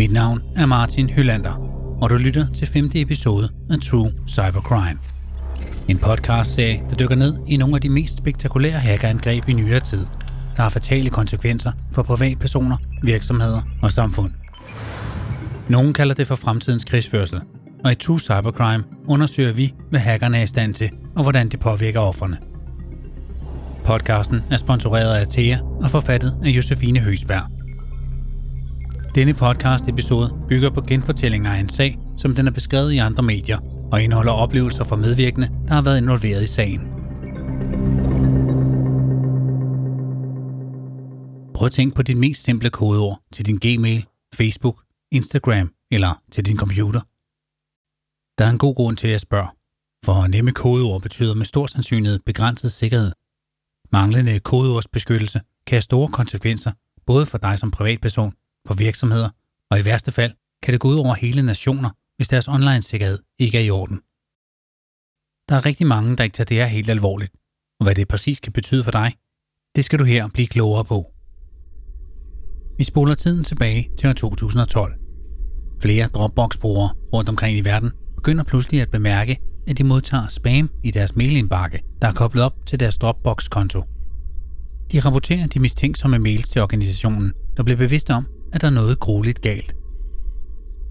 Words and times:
Mit 0.00 0.12
navn 0.12 0.42
er 0.56 0.66
Martin 0.66 1.10
Hylander, 1.10 1.52
og 2.02 2.10
du 2.10 2.16
lytter 2.16 2.46
til 2.54 2.66
femte 2.66 3.00
episode 3.00 3.48
af 3.70 3.80
True 3.80 4.12
Cybercrime. 4.28 4.98
En 5.88 5.98
podcast-serie, 5.98 6.82
der 6.90 6.96
dykker 6.96 7.14
ned 7.14 7.34
i 7.48 7.56
nogle 7.56 7.74
af 7.74 7.80
de 7.80 7.88
mest 7.88 8.18
spektakulære 8.18 8.78
hackerangreb 8.78 9.48
i 9.48 9.52
nyere 9.52 9.80
tid, 9.80 10.06
der 10.56 10.62
har 10.62 10.68
fatale 10.68 11.10
konsekvenser 11.10 11.72
for 11.92 12.02
privatpersoner, 12.02 12.76
virksomheder 13.02 13.62
og 13.82 13.92
samfund. 13.92 14.32
Nogle 15.68 15.92
kalder 15.92 16.14
det 16.14 16.26
for 16.26 16.36
fremtidens 16.36 16.84
krigsførsel, 16.84 17.40
og 17.84 17.92
i 17.92 17.94
True 17.94 18.20
Cybercrime 18.20 18.84
undersøger 19.06 19.52
vi, 19.52 19.74
hvad 19.90 20.00
hackerne 20.00 20.38
er 20.38 20.42
i 20.42 20.46
stand 20.46 20.74
til, 20.74 20.90
og 21.16 21.22
hvordan 21.22 21.48
det 21.48 21.60
påvirker 21.60 22.00
offerne. 22.00 22.38
Podcasten 23.84 24.40
er 24.50 24.56
sponsoreret 24.56 25.16
af 25.16 25.26
Thea 25.28 25.58
og 25.82 25.90
forfattet 25.90 26.38
af 26.44 26.48
Josefine 26.48 27.00
Høgsberg. 27.00 27.59
Denne 29.14 29.34
podcast-episode 29.34 30.44
bygger 30.48 30.70
på 30.70 30.80
genfortællinger 30.80 31.52
af 31.52 31.60
en 31.60 31.68
sag, 31.68 31.98
som 32.18 32.34
den 32.34 32.46
er 32.46 32.50
beskrevet 32.50 32.92
i 32.92 32.98
andre 32.98 33.22
medier, 33.22 33.58
og 33.92 34.02
indeholder 34.02 34.32
oplevelser 34.32 34.84
fra 34.84 34.96
medvirkende, 34.96 35.48
der 35.68 35.74
har 35.74 35.82
været 35.82 35.98
involveret 35.98 36.42
i 36.42 36.46
sagen. 36.46 36.80
Prøv 41.54 41.66
at 41.66 41.72
tænke 41.72 41.94
på 41.96 42.02
dit 42.02 42.16
mest 42.16 42.42
simple 42.42 42.70
kodeord 42.70 43.22
til 43.32 43.46
din 43.46 43.58
Gmail, 43.58 44.06
Facebook, 44.34 44.82
Instagram 45.12 45.72
eller 45.90 46.22
til 46.32 46.46
din 46.46 46.56
computer. 46.56 47.00
Der 48.38 48.44
er 48.44 48.50
en 48.50 48.58
god 48.58 48.74
grund 48.74 48.96
til 48.96 49.08
at 49.08 49.20
spørge, 49.20 49.48
for 50.04 50.26
nemme 50.26 50.52
kodeord 50.52 51.02
betyder 51.02 51.34
med 51.34 51.46
stor 51.46 51.66
sandsynlighed 51.66 52.18
begrænset 52.26 52.72
sikkerhed. 52.72 53.12
Manglende 53.92 54.40
kodeordsbeskyttelse 54.40 55.40
kan 55.66 55.76
have 55.76 55.82
store 55.82 56.08
konsekvenser, 56.08 56.72
både 57.06 57.26
for 57.26 57.38
dig 57.38 57.58
som 57.58 57.70
privatperson, 57.70 58.34
for 58.66 58.74
virksomheder, 58.74 59.28
og 59.70 59.80
i 59.80 59.84
værste 59.84 60.12
fald 60.12 60.32
kan 60.62 60.72
det 60.72 60.80
gå 60.80 60.88
ud 60.88 60.98
over 60.98 61.14
hele 61.14 61.42
nationer, 61.42 61.90
hvis 62.16 62.28
deres 62.28 62.48
online-sikkerhed 62.48 63.18
ikke 63.38 63.58
er 63.58 63.62
i 63.62 63.70
orden. 63.70 64.00
Der 65.48 65.56
er 65.56 65.66
rigtig 65.66 65.86
mange, 65.86 66.16
der 66.16 66.24
ikke 66.24 66.34
tager 66.34 66.44
det 66.44 66.56
her 66.56 66.66
helt 66.66 66.90
alvorligt, 66.90 67.32
og 67.80 67.84
hvad 67.84 67.94
det 67.94 68.08
præcis 68.08 68.40
kan 68.40 68.52
betyde 68.52 68.84
for 68.84 68.90
dig, 68.90 69.14
det 69.76 69.84
skal 69.84 69.98
du 69.98 70.04
her 70.04 70.28
blive 70.28 70.46
klogere 70.46 70.84
på. 70.84 71.12
Vi 72.78 72.84
spoler 72.84 73.14
tiden 73.14 73.44
tilbage 73.44 73.90
til 73.98 74.08
år 74.08 74.12
2012. 74.12 74.94
Flere 75.82 76.06
Dropbox-brugere 76.06 76.90
rundt 77.12 77.28
omkring 77.28 77.58
i 77.58 77.64
verden 77.64 77.90
begynder 78.14 78.44
pludselig 78.44 78.80
at 78.80 78.90
bemærke, 78.90 79.38
at 79.66 79.78
de 79.78 79.84
modtager 79.84 80.28
spam 80.28 80.70
i 80.84 80.90
deres 80.90 81.16
mailindbakke, 81.16 81.82
der 82.02 82.08
er 82.08 82.12
koblet 82.12 82.44
op 82.44 82.54
til 82.66 82.80
deres 82.80 82.98
Dropbox-konto. 82.98 83.82
De 84.92 85.00
rapporterer 85.00 85.46
de 85.46 85.60
mistænksomme 85.60 86.18
mails 86.18 86.48
til 86.48 86.62
organisationen, 86.62 87.32
der 87.56 87.62
bliver 87.62 87.76
bevidst 87.76 88.10
om, 88.10 88.26
at 88.52 88.60
der 88.60 88.66
er 88.66 88.72
noget 88.72 89.00
grueligt 89.00 89.40
galt. 89.40 89.74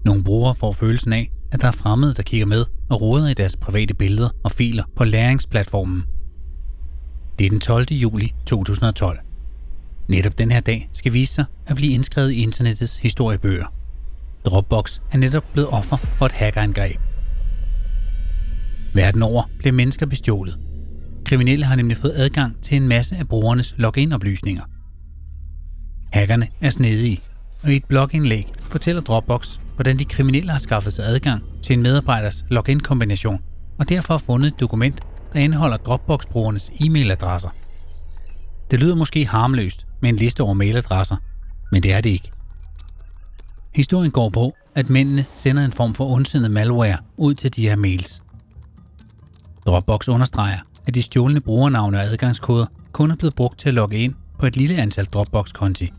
Nogle 0.04 0.24
brugere 0.24 0.54
får 0.54 0.72
følelsen 0.72 1.12
af, 1.12 1.32
at 1.52 1.60
der 1.60 1.68
er 1.68 1.72
fremmede, 1.72 2.14
der 2.14 2.22
kigger 2.22 2.46
med 2.46 2.64
og 2.88 3.00
roder 3.02 3.28
i 3.28 3.34
deres 3.34 3.56
private 3.56 3.94
billeder 3.94 4.28
og 4.44 4.52
filer 4.52 4.84
på 4.96 5.04
læringsplatformen. 5.04 6.04
Det 7.38 7.46
er 7.46 7.50
den 7.50 7.60
12. 7.60 7.86
juli 7.90 8.34
2012. 8.46 9.18
Netop 10.08 10.38
den 10.38 10.50
her 10.50 10.60
dag 10.60 10.88
skal 10.92 11.12
vise 11.12 11.34
sig 11.34 11.44
at 11.66 11.76
blive 11.76 11.92
indskrevet 11.92 12.30
i 12.30 12.42
internettets 12.42 12.96
historiebøger. 12.96 13.66
Dropbox 14.44 15.00
er 15.12 15.18
netop 15.18 15.44
blevet 15.52 15.70
offer 15.70 15.96
for 15.96 16.26
et 16.26 16.32
hackerangreb. 16.32 17.00
Verden 18.94 19.22
over 19.22 19.42
blev 19.58 19.74
mennesker 19.74 20.06
bestjålet. 20.06 20.56
Kriminelle 21.24 21.64
har 21.64 21.76
nemlig 21.76 21.96
fået 21.96 22.12
adgang 22.16 22.62
til 22.62 22.76
en 22.76 22.88
masse 22.88 23.16
af 23.16 23.28
brugernes 23.28 23.74
login-oplysninger. 23.78 24.62
Hackerne 26.12 26.48
er 26.60 26.70
snedige, 26.70 27.20
og 27.62 27.72
i 27.72 27.76
et 27.76 27.84
blogindlæg 27.84 28.52
fortæller 28.60 29.02
Dropbox, 29.02 29.58
hvordan 29.74 29.98
de 29.98 30.04
kriminelle 30.04 30.50
har 30.50 30.58
skaffet 30.58 30.92
sig 30.92 31.04
adgang 31.04 31.42
til 31.62 31.74
en 31.74 31.82
medarbejders 31.82 32.44
login-kombination, 32.48 33.42
og 33.78 33.88
derfor 33.88 34.14
har 34.14 34.18
fundet 34.18 34.48
et 34.48 34.60
dokument, 34.60 35.00
der 35.32 35.40
indeholder 35.40 35.76
Dropbox-brugernes 35.76 36.70
e-mailadresser. 36.80 37.48
Det 38.70 38.80
lyder 38.80 38.94
måske 38.94 39.26
harmløst 39.26 39.86
med 40.02 40.10
en 40.10 40.16
liste 40.16 40.40
over 40.40 40.54
mailadresser, 40.54 41.16
men 41.72 41.82
det 41.82 41.92
er 41.92 42.00
det 42.00 42.10
ikke. 42.10 42.30
Historien 43.74 44.10
går 44.10 44.28
på, 44.28 44.54
at 44.74 44.90
mændene 44.90 45.24
sender 45.34 45.64
en 45.64 45.72
form 45.72 45.94
for 45.94 46.10
ondsindet 46.10 46.50
malware 46.50 46.98
ud 47.16 47.34
til 47.34 47.56
de 47.56 47.62
her 47.62 47.76
mails. 47.76 48.22
Dropbox 49.66 50.08
understreger, 50.08 50.58
at 50.86 50.94
de 50.94 51.02
stjålne 51.02 51.40
brugernavne 51.40 51.98
og 51.98 52.04
adgangskoder 52.04 52.66
kun 52.92 53.10
er 53.10 53.16
blevet 53.16 53.34
brugt 53.34 53.58
til 53.58 53.68
at 53.68 53.74
logge 53.74 53.98
ind 53.98 54.14
på 54.38 54.46
et 54.46 54.56
lille 54.56 54.76
antal 54.76 55.04
Dropbox-konti. 55.04 55.92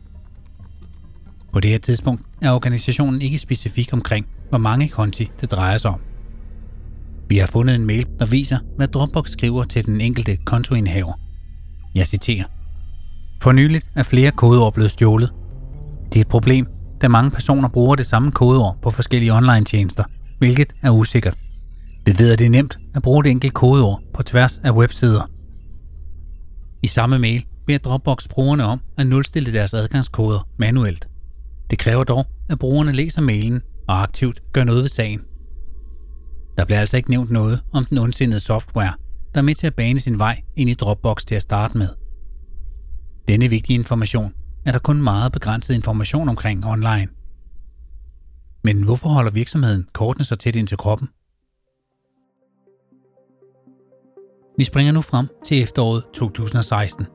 På 1.52 1.60
det 1.60 1.70
her 1.70 1.78
tidspunkt 1.78 2.22
er 2.40 2.50
organisationen 2.50 3.22
ikke 3.22 3.38
specifik 3.38 3.92
omkring, 3.92 4.26
hvor 4.48 4.58
mange 4.58 4.88
konti 4.88 5.30
det 5.40 5.50
drejer 5.50 5.76
sig 5.76 5.90
om. 5.90 6.00
Vi 7.28 7.38
har 7.38 7.46
fundet 7.46 7.74
en 7.74 7.86
mail, 7.86 8.06
der 8.18 8.26
viser, 8.26 8.58
hvad 8.76 8.88
Dropbox 8.88 9.30
skriver 9.30 9.64
til 9.64 9.86
den 9.86 10.00
enkelte 10.00 10.36
kontoindhaver. 10.36 11.12
Jeg 11.94 12.06
citerer. 12.06 12.44
For 13.42 13.52
nyligt 13.52 13.90
er 13.96 14.02
flere 14.02 14.30
kodeord 14.30 14.74
blevet 14.74 14.90
stjålet. 14.90 15.32
Det 16.12 16.16
er 16.16 16.20
et 16.20 16.28
problem, 16.28 16.66
da 17.02 17.08
mange 17.08 17.30
personer 17.30 17.68
bruger 17.68 17.96
det 17.96 18.06
samme 18.06 18.32
kodeord 18.32 18.78
på 18.82 18.90
forskellige 18.90 19.32
online-tjenester, 19.32 20.04
hvilket 20.38 20.72
er 20.82 20.90
usikkert. 20.90 21.38
Vi 22.06 22.14
ved, 22.18 22.32
at 22.32 22.38
det 22.38 22.46
er 22.46 22.50
nemt 22.50 22.78
at 22.94 23.02
bruge 23.02 23.26
et 23.26 23.30
enkelt 23.30 23.54
kodeord 23.54 24.02
på 24.14 24.22
tværs 24.22 24.58
af 24.58 24.70
websider. 24.70 25.30
I 26.82 26.86
samme 26.86 27.18
mail 27.18 27.44
beder 27.66 27.78
Dropbox 27.78 28.28
brugerne 28.28 28.64
om 28.64 28.80
at 28.96 29.06
nulstille 29.06 29.52
deres 29.52 29.74
adgangskoder 29.74 30.48
manuelt. 30.58 31.08
Det 31.72 31.80
kræver 31.80 32.04
dog, 32.04 32.26
at 32.48 32.58
brugerne 32.58 32.92
læser 32.92 33.22
mailen 33.22 33.62
og 33.88 34.02
aktivt 34.02 34.42
gør 34.52 34.64
noget 34.64 34.82
ved 34.82 34.88
sagen. 34.88 35.24
Der 36.56 36.64
bliver 36.64 36.80
altså 36.80 36.96
ikke 36.96 37.10
nævnt 37.10 37.30
noget 37.30 37.62
om 37.72 37.84
den 37.84 37.98
ondsindede 37.98 38.40
software, 38.40 38.92
der 39.34 39.40
er 39.40 39.42
med 39.42 39.54
til 39.54 39.66
at 39.66 39.74
bane 39.74 40.00
sin 40.00 40.18
vej 40.18 40.42
ind 40.56 40.70
i 40.70 40.74
Dropbox 40.74 41.24
til 41.24 41.34
at 41.34 41.42
starte 41.42 41.78
med. 41.78 41.88
Denne 43.28 43.48
vigtige 43.48 43.74
information 43.74 44.32
er 44.64 44.72
der 44.72 44.78
kun 44.78 45.02
meget 45.02 45.32
begrænset 45.32 45.74
information 45.74 46.28
omkring 46.28 46.66
online. 46.66 47.08
Men 48.64 48.84
hvorfor 48.84 49.08
holder 49.08 49.30
virksomheden 49.30 49.86
kortene 49.92 50.24
så 50.24 50.36
tæt 50.36 50.56
ind 50.56 50.66
til 50.66 50.76
kroppen? 50.76 51.08
Vi 54.58 54.64
springer 54.64 54.92
nu 54.92 55.00
frem 55.00 55.28
til 55.46 55.62
efteråret 55.62 56.04
2016. 56.14 57.06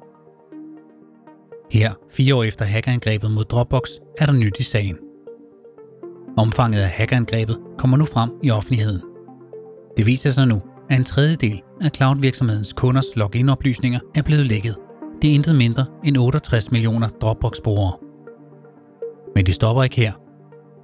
Her, 1.72 1.94
fire 2.12 2.36
år 2.36 2.44
efter 2.44 2.66
hackerangrebet 2.66 3.32
mod 3.32 3.44
Dropbox, 3.44 3.90
er 4.18 4.26
der 4.26 4.34
nyt 4.34 4.60
i 4.60 4.64
sagen. 4.64 4.98
Omfanget 6.38 6.82
af 6.82 6.90
hackerangrebet 6.90 7.58
kommer 7.78 7.98
nu 7.98 8.06
frem 8.06 8.30
i 8.44 8.52
offentligheden. 8.52 9.02
Det 9.98 10.06
viser 10.06 10.30
sig 10.30 10.48
nu, 10.48 10.62
at 10.90 10.98
en 10.98 11.06
tredjedel 11.06 11.62
af 11.82 11.92
cloud-virksomhedens 11.92 12.74
kunders 12.74 13.16
login-oplysninger 13.16 14.00
er 14.16 14.22
blevet 14.22 14.46
lækket. 14.46 14.76
Det 15.22 15.30
er 15.30 15.34
intet 15.34 15.56
mindre 15.56 15.86
end 16.04 16.18
68 16.18 16.72
millioner 16.72 17.08
Dropbox-brugere. 17.22 17.94
Men 19.36 19.46
det 19.46 19.56
stopper 19.56 19.84
ikke 19.84 19.96
her, 19.96 20.14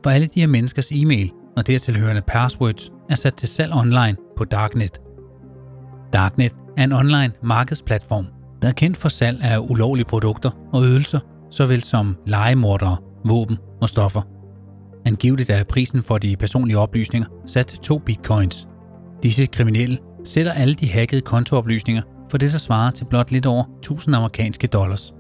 for 0.04 0.10
alle 0.10 0.28
de 0.28 0.40
her 0.40 0.48
menneskers 0.48 0.92
e-mail 0.92 1.32
og 1.58 1.68
dertilhørende 1.68 2.22
passwords 2.28 2.92
er 3.10 3.16
sat 3.16 3.34
til 3.34 3.48
salg 3.48 3.74
online 3.74 4.18
på 4.38 4.46
Darknet. 4.46 5.02
Darknet 6.14 6.56
er 6.78 6.84
en 6.84 6.92
online 6.92 7.32
markedsplatform, 7.44 8.26
der 8.64 8.70
er 8.70 8.74
kendt 8.74 8.98
for 8.98 9.10
salg 9.10 9.44
af 9.44 9.58
ulovlige 9.60 10.06
produkter 10.06 10.52
og 10.74 10.84
ydelser, 10.84 11.20
såvel 11.52 11.84
som 11.84 12.18
legemordere, 12.26 12.98
våben 13.26 13.58
og 13.82 13.90
stoffer. 13.90 14.22
Angiveligt 15.06 15.50
er 15.50 15.64
prisen 15.64 16.04
for 16.04 16.18
de 16.18 16.38
personlige 16.38 16.78
oplysninger 16.78 17.28
sat 17.46 17.68
til 17.68 17.80
2 17.80 17.98
bitcoins. 17.98 18.68
Disse 19.24 19.46
kriminelle 19.46 19.98
sætter 20.24 20.52
alle 20.52 20.74
de 20.74 20.92
hackede 20.92 21.22
kontooplysninger 21.22 22.02
for 22.32 22.38
det, 22.38 22.52
der 22.52 22.58
svarer 22.58 22.92
til 22.92 23.06
blot 23.06 23.32
lidt 23.32 23.46
over 23.46 23.64
1000 23.78 24.16
amerikanske 24.16 24.68
dollars. 24.68 25.14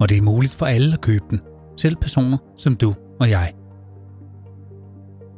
Og 0.00 0.08
det 0.08 0.18
er 0.18 0.22
muligt 0.22 0.54
for 0.54 0.66
alle 0.66 0.92
at 0.92 1.00
købe 1.00 1.24
den, 1.30 1.40
selv 1.76 1.96
personer 1.96 2.38
som 2.58 2.76
du 2.76 2.94
og 3.20 3.30
jeg. 3.30 3.52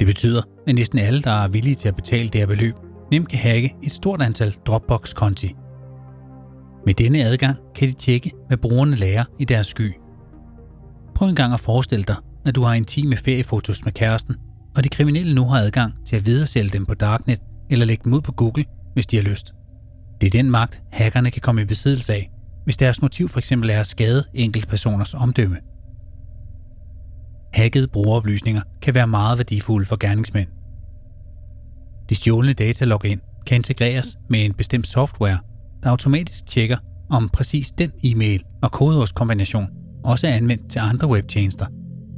Det 0.01 0.07
betyder, 0.07 0.43
at 0.67 0.75
næsten 0.75 0.99
alle, 0.99 1.23
der 1.23 1.31
er 1.31 1.49
villige 1.49 1.75
til 1.75 1.89
at 1.89 1.97
betale 1.97 2.29
det 2.29 2.41
her 2.41 2.47
beløb, 2.47 2.75
nemt 3.11 3.29
kan 3.29 3.39
hacke 3.39 3.77
et 3.83 3.93
stort 3.93 4.23
antal 4.23 4.57
Dropbox-konti. 4.67 5.55
Med 6.87 6.95
denne 6.95 7.25
adgang 7.25 7.57
kan 7.75 7.89
de 7.89 7.93
tjekke, 7.93 8.33
hvad 8.47 8.57
brugerne 8.57 8.97
lærer 8.97 9.25
i 9.39 9.45
deres 9.45 9.67
sky. 9.67 9.95
Prøv 11.15 11.29
en 11.29 11.35
gang 11.35 11.55
at 11.55 11.61
forestille 11.61 12.05
dig, 12.05 12.17
at 12.47 12.55
du 12.55 12.63
har 12.63 12.75
intime 12.75 13.17
feriefotos 13.17 13.85
med 13.85 13.93
kæresten, 13.93 14.37
og 14.77 14.85
de 14.85 14.89
kriminelle 14.89 15.35
nu 15.35 15.45
har 15.45 15.59
adgang 15.59 16.07
til 16.07 16.17
at 16.17 16.27
videresælge 16.27 16.71
dem 16.71 16.87
på 16.87 16.95
Darknet 16.95 17.39
eller 17.71 17.87
lægge 17.87 18.05
dem 18.05 18.13
ud 18.13 18.21
på 18.21 18.33
Google, 18.33 18.65
hvis 18.95 19.07
de 19.07 19.17
har 19.17 19.23
lyst. 19.23 19.53
Det 20.21 20.27
er 20.27 20.31
den 20.31 20.51
magt, 20.51 20.83
hackerne 20.93 21.31
kan 21.31 21.41
komme 21.41 21.63
i 21.63 21.65
besiddelse 21.65 22.13
af, 22.13 22.31
hvis 22.65 22.77
deres 22.77 23.03
motiv 23.03 23.29
for 23.29 23.39
eksempel 23.39 23.71
er 23.71 23.81
at 23.81 23.87
skade 23.87 24.25
enkelte 24.35 24.69
personers 24.69 25.15
omdømme. 25.15 25.57
Hackede 27.53 27.89
brugeroplysninger 27.89 28.63
kan 28.83 28.95
være 28.95 29.07
meget 29.07 29.39
værdifulde 29.39 29.87
for 29.87 29.97
gerningsmænd. 29.97 30.49
De 32.09 32.15
stjålne 32.15 32.53
datalogin 32.53 33.21
kan 33.47 33.57
integreres 33.57 34.19
med 34.31 34.45
en 34.45 34.55
bestemt 34.55 34.87
software, 34.87 35.39
der 35.83 35.91
automatisk 35.91 36.47
tjekker, 36.47 36.77
om 37.11 37.29
præcis 37.29 37.71
den 37.71 37.93
e-mail 38.05 38.45
og 38.63 38.73
kodeordskombination 38.73 39.67
også 40.05 40.27
er 40.27 40.33
anvendt 40.33 40.71
til 40.71 40.79
andre 40.79 41.09
webtjenester. 41.09 41.67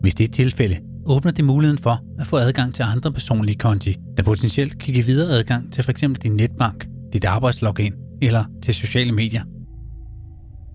Hvis 0.00 0.14
det 0.14 0.28
er 0.28 0.32
tilfælde, 0.32 0.78
åbner 1.06 1.32
det 1.32 1.44
muligheden 1.44 1.82
for 1.82 2.00
at 2.18 2.26
få 2.26 2.36
adgang 2.36 2.74
til 2.74 2.82
andre 2.82 3.12
personlige 3.12 3.58
konti, 3.58 3.96
der 4.16 4.22
potentielt 4.22 4.78
kan 4.78 4.94
give 4.94 5.04
videre 5.04 5.38
adgang 5.38 5.72
til 5.72 5.84
f.eks. 5.84 6.04
din 6.22 6.36
netbank, 6.36 6.88
dit 7.12 7.24
arbejdslogin 7.24 7.94
eller 8.22 8.44
til 8.62 8.74
sociale 8.74 9.12
medier. 9.12 9.44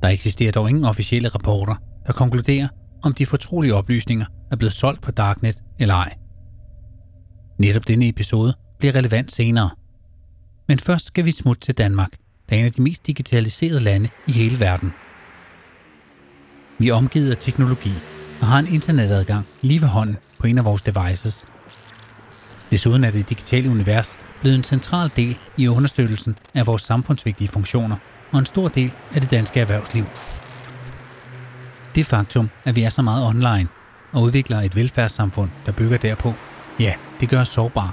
Der 0.04 0.10
eksisterer 0.10 0.52
dog 0.52 0.70
ingen 0.70 0.86
officielle 0.86 1.30
rapporter, 1.30 1.76
der 2.06 2.14
konkluderer, 2.14 2.68
om 3.04 3.14
de 3.14 3.26
fortrolige 3.26 3.76
oplysninger 3.76 4.26
er 4.52 4.56
blevet 4.56 4.74
solgt 4.74 5.02
på 5.02 5.12
Darknet 5.12 5.64
eller 5.80 5.94
ej. 5.94 6.14
Netop 7.60 7.88
denne 7.88 8.08
episode 8.08 8.54
bliver 8.80 8.96
relevant 8.96 9.32
senere. 9.32 9.70
Men 10.68 10.80
først 10.80 11.06
skal 11.06 11.26
vi 11.26 11.32
smutte 11.32 11.62
til 11.62 11.78
Danmark, 11.78 12.10
der 12.50 12.56
er 12.56 12.60
en 12.60 12.66
af 12.66 12.72
de 12.72 12.82
mest 12.82 13.08
digitaliserede 13.08 13.80
lande 13.80 14.10
i 14.28 14.32
hele 14.32 14.60
verden. 14.60 14.94
Vi 16.80 16.90
er 16.90 16.94
omgivet 16.94 17.32
af 17.32 17.38
teknologi 17.38 17.92
og 18.42 18.48
har 18.48 18.60
en 18.60 18.74
internetadgang 18.74 19.46
lige 19.62 19.82
ved 19.82 19.88
hånden 19.88 20.18
på 20.40 20.48
en 20.48 20.58
af 20.58 20.66
vores 20.66 20.82
devices. 20.82 21.48
Desuden 22.72 23.04
er 23.04 23.12
det 23.12 23.30
digitale 23.30 23.70
univers 23.70 24.18
blevet 24.42 24.58
en 24.58 24.64
central 24.64 25.12
del 25.16 25.38
i 25.58 25.68
understøttelsen 25.68 26.36
af 26.56 26.68
vores 26.68 26.82
samfundsvigtige 26.82 27.48
funktioner 27.48 27.98
og 28.32 28.40
en 28.40 28.46
stor 28.46 28.68
del 28.68 28.92
af 29.14 29.22
det 29.22 29.32
danske 29.32 29.60
erhvervsliv. 29.60 30.06
Det 31.96 32.06
faktum, 32.06 32.50
at 32.64 32.76
vi 32.76 32.84
er 32.84 32.90
så 32.90 33.02
meget 33.02 33.28
online 33.28 33.68
og 34.12 34.22
udvikler 34.22 34.62
et 34.62 34.76
velfærdssamfund, 34.76 35.50
der 35.66 35.72
bygger 35.72 35.98
derpå, 35.98 36.34
ja, 36.80 36.94
det 37.20 37.30
gør 37.30 37.42
os 37.42 37.48
sårbare. 37.48 37.92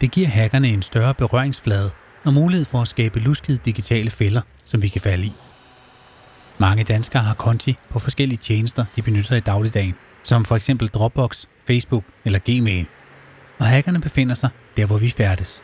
Det 0.00 0.10
giver 0.10 0.28
hackerne 0.28 0.68
en 0.68 0.82
større 0.82 1.14
berøringsflade 1.14 1.90
og 2.24 2.34
mulighed 2.34 2.64
for 2.64 2.80
at 2.80 2.88
skabe 2.88 3.20
luskede 3.20 3.58
digitale 3.64 4.10
fælder, 4.10 4.40
som 4.64 4.82
vi 4.82 4.88
kan 4.88 5.00
falde 5.00 5.24
i. 5.24 5.32
Mange 6.58 6.84
danskere 6.84 7.22
har 7.22 7.34
konti 7.34 7.76
på 7.90 7.98
forskellige 7.98 8.38
tjenester, 8.38 8.84
de 8.96 9.02
benytter 9.02 9.36
i 9.36 9.40
dagligdagen, 9.40 9.94
som 10.22 10.44
for 10.44 10.56
eksempel 10.56 10.88
Dropbox, 10.88 11.44
Facebook 11.66 12.04
eller 12.24 12.38
Gmail. 12.38 12.86
Og 13.58 13.66
hackerne 13.66 14.00
befinder 14.00 14.34
sig 14.34 14.50
der, 14.76 14.86
hvor 14.86 14.98
vi 14.98 15.10
færdes. 15.10 15.62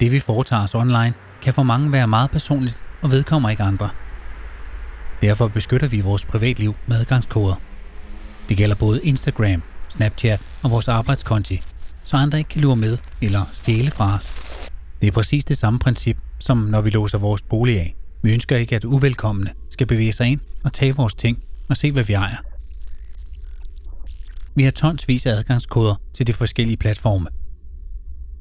Det 0.00 0.12
vi 0.12 0.18
foretager 0.18 0.62
os 0.62 0.74
online, 0.74 1.14
kan 1.42 1.54
for 1.54 1.62
mange 1.62 1.92
være 1.92 2.06
meget 2.06 2.30
personligt 2.30 2.82
og 3.02 3.10
vedkommer 3.10 3.50
ikke 3.50 3.62
andre. 3.62 3.90
Derfor 5.22 5.48
beskytter 5.48 5.88
vi 5.88 6.00
vores 6.00 6.24
privatliv 6.24 6.74
med 6.86 6.96
adgangskoder. 6.96 7.54
Det 8.48 8.56
gælder 8.56 8.76
både 8.76 9.02
Instagram, 9.02 9.62
Snapchat 9.88 10.42
og 10.62 10.70
vores 10.70 10.88
arbejdskonti, 10.88 11.62
så 12.04 12.16
andre 12.16 12.38
ikke 12.38 12.48
kan 12.48 12.60
lure 12.60 12.76
med 12.76 12.98
eller 13.22 13.42
stjæle 13.52 13.90
fra 13.90 14.14
os. 14.14 14.45
Det 15.00 15.06
er 15.06 15.12
præcis 15.12 15.44
det 15.44 15.56
samme 15.56 15.78
princip, 15.78 16.16
som 16.38 16.58
når 16.58 16.80
vi 16.80 16.90
låser 16.90 17.18
vores 17.18 17.42
bolig 17.42 17.80
af. 17.80 17.96
Vi 18.22 18.32
ønsker 18.32 18.56
ikke, 18.56 18.76
at 18.76 18.84
uvelkomne 18.84 19.50
skal 19.70 19.86
bevæge 19.86 20.12
sig 20.12 20.26
ind 20.26 20.40
og 20.64 20.72
tage 20.72 20.96
vores 20.96 21.14
ting 21.14 21.42
og 21.68 21.76
se, 21.76 21.92
hvad 21.92 22.04
vi 22.04 22.12
ejer. 22.12 22.36
Vi 24.54 24.62
har 24.62 24.70
tonsvis 24.70 25.26
af 25.26 25.30
adgangskoder 25.30 25.94
til 26.14 26.26
de 26.26 26.32
forskellige 26.32 26.76
platforme. 26.76 27.26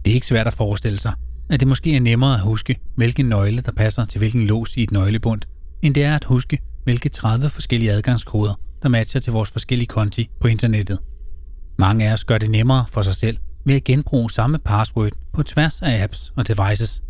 Det 0.05 0.11
er 0.11 0.15
ikke 0.15 0.27
svært 0.27 0.47
at 0.47 0.53
forestille 0.53 0.99
sig, 0.99 1.13
at 1.49 1.59
det 1.59 1.67
måske 1.67 1.95
er 1.95 1.99
nemmere 1.99 2.33
at 2.33 2.41
huske, 2.41 2.79
hvilken 2.95 3.25
nøgle, 3.25 3.61
der 3.61 3.71
passer 3.71 4.05
til 4.05 4.19
hvilken 4.19 4.47
lås 4.47 4.77
i 4.77 4.83
et 4.83 4.91
nøglebund, 4.91 5.41
end 5.81 5.95
det 5.95 6.03
er 6.03 6.15
at 6.15 6.23
huske, 6.23 6.59
hvilke 6.83 7.09
30 7.09 7.49
forskellige 7.49 7.91
adgangskoder, 7.91 8.53
der 8.83 8.89
matcher 8.89 9.21
til 9.21 9.33
vores 9.33 9.51
forskellige 9.51 9.87
konti 9.87 10.29
på 10.39 10.47
internettet. 10.47 10.99
Mange 11.77 12.09
af 12.09 12.13
os 12.13 12.25
gør 12.25 12.37
det 12.37 12.49
nemmere 12.49 12.85
for 12.91 13.01
sig 13.01 13.15
selv 13.15 13.37
ved 13.65 13.75
at 13.75 13.83
genbruge 13.83 14.31
samme 14.31 14.59
password 14.59 15.11
på 15.33 15.43
tværs 15.43 15.81
af 15.81 16.03
apps 16.03 16.33
og 16.35 16.47
devices. 16.47 17.03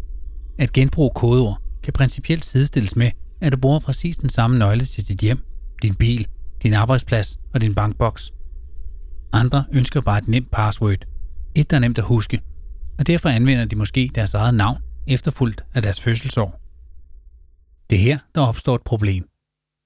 At 0.57 0.73
genbruge 0.73 1.11
kodeord 1.15 1.61
kan 1.83 1.93
principielt 1.93 2.45
sidestilles 2.45 2.95
med, 2.95 3.11
at 3.41 3.51
du 3.51 3.57
bruger 3.57 3.79
præcis 3.79 4.17
den 4.17 4.29
samme 4.29 4.57
nøgle 4.57 4.85
til 4.85 5.07
dit 5.07 5.19
hjem, 5.19 5.39
din 5.81 5.95
bil, 5.95 6.27
din 6.63 6.73
arbejdsplads 6.73 7.39
og 7.53 7.61
din 7.61 7.75
bankboks. 7.75 8.33
Andre 9.33 9.65
ønsker 9.73 10.01
bare 10.01 10.17
et 10.17 10.27
nemt 10.27 10.51
password, 10.51 11.05
et 11.55 11.69
der 11.69 11.77
er 11.77 11.81
nemt 11.81 11.97
at 11.97 12.03
huske, 12.03 12.41
og 12.99 13.07
derfor 13.07 13.29
anvender 13.29 13.65
de 13.65 13.75
måske 13.75 14.11
deres 14.15 14.33
eget 14.33 14.53
navn 14.53 14.77
efterfulgt 15.07 15.65
af 15.73 15.81
deres 15.81 16.01
fødselsår. 16.01 16.61
Det 17.89 17.95
er 17.95 18.01
her, 18.01 18.19
der 18.35 18.41
opstår 18.41 18.75
et 18.75 18.81
problem. 18.81 19.29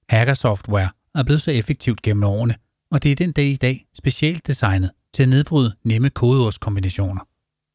Hackersoftware 0.08 0.88
er 1.14 1.22
blevet 1.22 1.42
så 1.42 1.50
effektivt 1.50 2.02
gennem 2.02 2.24
årene, 2.24 2.54
og 2.90 3.02
det 3.02 3.12
er 3.12 3.16
den 3.16 3.32
dag 3.32 3.46
i 3.46 3.56
dag 3.56 3.86
specielt 3.94 4.46
designet 4.46 4.90
til 5.14 5.22
at 5.22 5.28
nedbryde 5.28 5.74
nemme 5.84 6.10
kodeordskombinationer. 6.10 7.20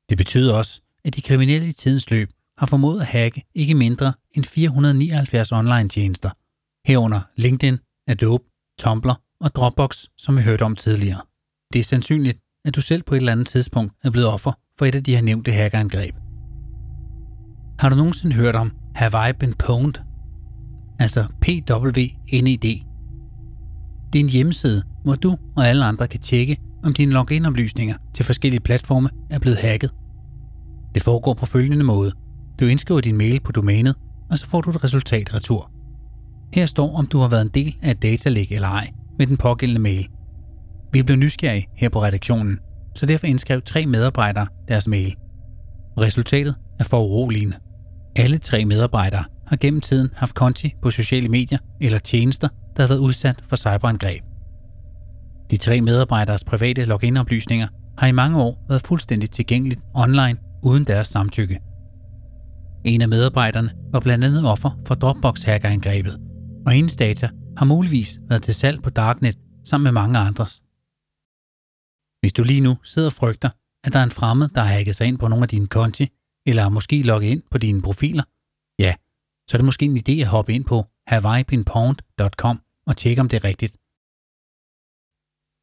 Det 0.09 0.17
betyder 0.17 0.55
også, 0.55 0.81
at 1.05 1.15
de 1.15 1.21
kriminelle 1.21 1.67
i 1.67 1.71
tidens 1.71 2.09
løb 2.09 2.29
har 2.57 2.65
formået 2.65 3.01
at 3.01 3.07
hacke 3.07 3.43
ikke 3.55 3.75
mindre 3.75 4.13
end 4.31 4.43
479 4.43 5.51
online-tjenester, 5.51 6.29
herunder 6.87 7.21
LinkedIn, 7.35 7.77
Adobe, 8.07 8.43
Tumblr 8.79 9.21
og 9.41 9.55
Dropbox, 9.55 10.05
som 10.17 10.37
vi 10.37 10.41
hørte 10.41 10.63
om 10.63 10.75
tidligere. 10.75 11.21
Det 11.73 11.79
er 11.79 11.83
sandsynligt, 11.83 12.39
at 12.65 12.75
du 12.75 12.81
selv 12.81 13.03
på 13.03 13.15
et 13.15 13.17
eller 13.17 13.31
andet 13.31 13.47
tidspunkt 13.47 13.93
er 14.03 14.09
blevet 14.09 14.29
offer 14.29 14.51
for 14.77 14.85
et 14.85 14.95
af 14.95 15.03
de 15.03 15.15
her 15.15 15.21
nævnte 15.21 15.51
hackerangreb. 15.51 16.15
Har 17.79 17.89
du 17.89 17.95
nogensinde 17.95 18.35
hørt 18.35 18.55
om 18.55 18.71
Have 18.95 19.29
I 19.29 19.33
Been 19.33 19.53
Pwned? 19.53 19.93
Altså 20.99 21.25
PWNED. 21.41 22.83
Det 24.13 24.19
er 24.19 24.23
en 24.23 24.29
hjemmeside, 24.29 24.83
hvor 25.03 25.15
du 25.15 25.37
og 25.55 25.67
alle 25.67 25.85
andre 25.85 26.07
kan 26.07 26.19
tjekke, 26.19 26.57
om 26.85 26.93
dine 26.93 27.11
login-oplysninger 27.11 27.95
til 28.13 28.25
forskellige 28.25 28.59
platforme 28.59 29.09
er 29.29 29.39
blevet 29.39 29.57
hacket. 29.57 29.91
Det 30.95 31.03
foregår 31.03 31.33
på 31.33 31.45
følgende 31.45 31.85
måde. 31.85 32.11
Du 32.59 32.65
indskriver 32.65 33.01
din 33.01 33.17
mail 33.17 33.39
på 33.39 33.51
domænet, 33.51 33.95
og 34.31 34.37
så 34.37 34.47
får 34.47 34.61
du 34.61 34.69
et 34.69 34.83
resultat 34.83 35.33
retur. 35.33 35.71
Her 36.53 36.65
står, 36.65 36.95
om 36.95 37.07
du 37.07 37.17
har 37.17 37.27
været 37.27 37.41
en 37.41 37.51
del 37.53 37.77
af 37.81 37.91
et 37.91 38.01
datalæg 38.01 38.47
eller 38.51 38.67
ej 38.67 38.91
med 39.17 39.27
den 39.27 39.37
pågældende 39.37 39.81
mail. 39.81 40.07
Vi 40.91 41.03
blev 41.03 41.17
nysgerrige 41.17 41.67
her 41.75 41.89
på 41.89 42.03
redaktionen, 42.03 42.59
så 42.95 43.05
derfor 43.05 43.27
indskrev 43.27 43.61
tre 43.61 43.85
medarbejdere 43.85 44.47
deres 44.67 44.87
mail. 44.87 45.15
Resultatet 45.99 46.55
er 46.79 46.83
for 46.83 47.03
uroligende. 47.03 47.57
Alle 48.15 48.37
tre 48.37 48.65
medarbejdere 48.65 49.23
har 49.47 49.55
gennem 49.55 49.81
tiden 49.81 50.09
haft 50.15 50.35
konti 50.35 50.73
på 50.81 50.91
sociale 50.91 51.29
medier 51.29 51.57
eller 51.81 51.99
tjenester, 51.99 52.47
der 52.77 52.83
har 52.83 52.87
været 52.87 52.99
udsat 52.99 53.43
for 53.49 53.55
cyberangreb. 53.55 54.34
De 55.51 55.57
tre 55.57 55.81
medarbejderes 55.81 56.43
private 56.43 56.85
login-oplysninger 56.85 57.67
har 57.97 58.07
i 58.07 58.11
mange 58.11 58.41
år 58.41 58.65
været 58.69 58.81
fuldstændig 58.81 59.31
tilgængeligt 59.31 59.81
online 59.93 60.37
uden 60.63 60.83
deres 60.83 61.07
samtykke. 61.07 61.59
En 62.85 63.01
af 63.01 63.09
medarbejderne 63.09 63.69
var 63.91 63.99
blandt 63.99 64.25
andet 64.25 64.49
offer 64.49 64.81
for 64.87 64.95
Dropbox-hackerangrebet, 64.95 66.19
og 66.65 66.71
hendes 66.71 66.95
data 66.95 67.29
har 67.57 67.65
muligvis 67.65 68.19
været 68.29 68.43
til 68.43 68.53
salg 68.55 68.83
på 68.83 68.89
Darknet 68.89 69.39
sammen 69.63 69.83
med 69.83 69.91
mange 69.91 70.19
andres. 70.19 70.61
Hvis 72.21 72.33
du 72.33 72.43
lige 72.43 72.61
nu 72.61 72.77
sidder 72.83 73.09
og 73.09 73.13
frygter, 73.13 73.49
at 73.83 73.93
der 73.93 73.99
er 73.99 74.03
en 74.03 74.11
fremmed, 74.11 74.49
der 74.49 74.61
har 74.61 74.73
hacket 74.73 74.95
sig 74.95 75.07
ind 75.07 75.17
på 75.17 75.27
nogle 75.27 75.43
af 75.43 75.49
dine 75.49 75.67
konti, 75.67 76.09
eller 76.45 76.69
måske 76.69 77.01
logget 77.01 77.29
ind 77.29 77.43
på 77.51 77.57
dine 77.57 77.81
profiler, 77.81 78.23
ja, 78.79 78.95
så 79.49 79.57
er 79.57 79.59
det 79.59 79.65
måske 79.65 79.85
en 79.85 79.97
idé 79.97 80.21
at 80.21 80.27
hoppe 80.27 80.53
ind 80.53 80.65
på 80.65 80.85
hawaii.pwned.com 81.07 82.61
og 82.87 82.97
tjekke, 82.97 83.21
om 83.21 83.29
det 83.29 83.37
er 83.37 83.43
rigtigt. 83.43 83.77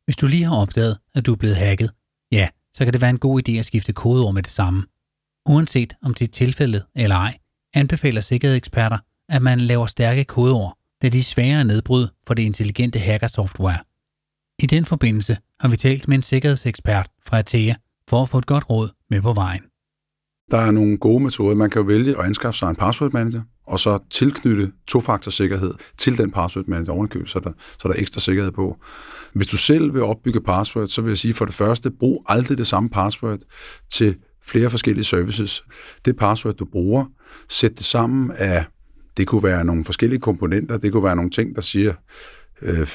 Hvis 0.04 0.16
du 0.16 0.26
lige 0.26 0.44
har 0.44 0.56
opdaget, 0.56 0.98
at 1.14 1.26
du 1.26 1.32
er 1.32 1.36
blevet 1.36 1.56
hacket, 1.56 1.90
ja, 2.32 2.48
så 2.74 2.84
kan 2.84 2.92
det 2.92 3.00
være 3.00 3.10
en 3.10 3.18
god 3.18 3.48
idé 3.48 3.52
at 3.52 3.64
skifte 3.64 3.92
kodeord 3.92 4.34
med 4.34 4.42
det 4.42 4.52
samme. 4.52 4.86
Uanset 5.46 5.94
om 6.02 6.14
det 6.14 6.24
er 6.24 6.32
tilfældet 6.32 6.84
eller 6.94 7.16
ej, 7.16 7.38
anbefaler 7.74 8.20
sikkerhedseksperter, 8.20 8.98
at 9.28 9.42
man 9.42 9.60
laver 9.60 9.86
stærke 9.86 10.24
kodeord, 10.24 10.78
da 11.02 11.08
de 11.08 11.18
er 11.18 11.22
svære 11.22 11.60
at 11.60 11.66
nedbryde 11.66 12.12
for 12.26 12.34
det 12.34 12.42
intelligente 12.42 12.98
hackersoftware. 12.98 13.78
I 14.58 14.66
den 14.66 14.84
forbindelse 14.84 15.38
har 15.60 15.68
vi 15.68 15.76
talt 15.76 16.08
med 16.08 16.16
en 16.16 16.22
sikkerhedsekspert 16.22 17.10
fra 17.26 17.38
Atea 17.38 17.74
for 18.08 18.22
at 18.22 18.28
få 18.28 18.38
et 18.38 18.46
godt 18.46 18.70
råd 18.70 18.88
med 19.10 19.22
på 19.22 19.32
vejen. 19.32 19.62
Der 20.52 20.58
er 20.58 20.70
nogle 20.70 20.98
gode 20.98 21.22
metoder. 21.22 21.54
Man 21.54 21.70
kan 21.70 21.80
jo 21.80 21.86
vælge 21.86 22.18
at 22.18 22.24
anskaffe 22.24 22.58
sig 22.58 22.70
en 22.70 22.76
password 22.76 23.12
manager, 23.12 23.42
og 23.66 23.78
så 23.78 23.98
tilknytte 24.10 24.72
tofaktorsikkerhed 24.86 25.74
til 25.98 26.18
den 26.18 26.30
password 26.30 26.66
manager 26.66 26.92
ovenikøb, 26.92 27.28
så 27.28 27.40
der, 27.40 27.50
så 27.78 27.88
der 27.88 27.94
er 27.94 27.98
ekstra 27.98 28.20
sikkerhed 28.20 28.52
på. 28.52 28.76
Hvis 29.34 29.46
du 29.46 29.56
selv 29.56 29.94
vil 29.94 30.02
opbygge 30.02 30.40
password, 30.40 30.88
så 30.88 31.02
vil 31.02 31.10
jeg 31.10 31.18
sige 31.18 31.34
for 31.34 31.44
det 31.44 31.54
første, 31.54 31.90
brug 31.90 32.24
aldrig 32.28 32.58
det 32.58 32.66
samme 32.66 32.88
password 32.88 33.38
til 33.92 34.16
flere 34.42 34.70
forskellige 34.70 35.04
services. 35.04 35.64
Det 36.04 36.16
password, 36.16 36.54
du 36.54 36.64
bruger, 36.64 37.04
sæt 37.48 37.70
det 37.70 37.84
sammen 37.84 38.30
af, 38.36 38.64
det 39.16 39.26
kunne 39.26 39.42
være 39.42 39.64
nogle 39.64 39.84
forskellige 39.84 40.20
komponenter, 40.20 40.76
det 40.76 40.92
kunne 40.92 41.04
være 41.04 41.16
nogle 41.16 41.30
ting, 41.30 41.54
der 41.54 41.60
siger, 41.60 41.94
øh, 42.62 42.88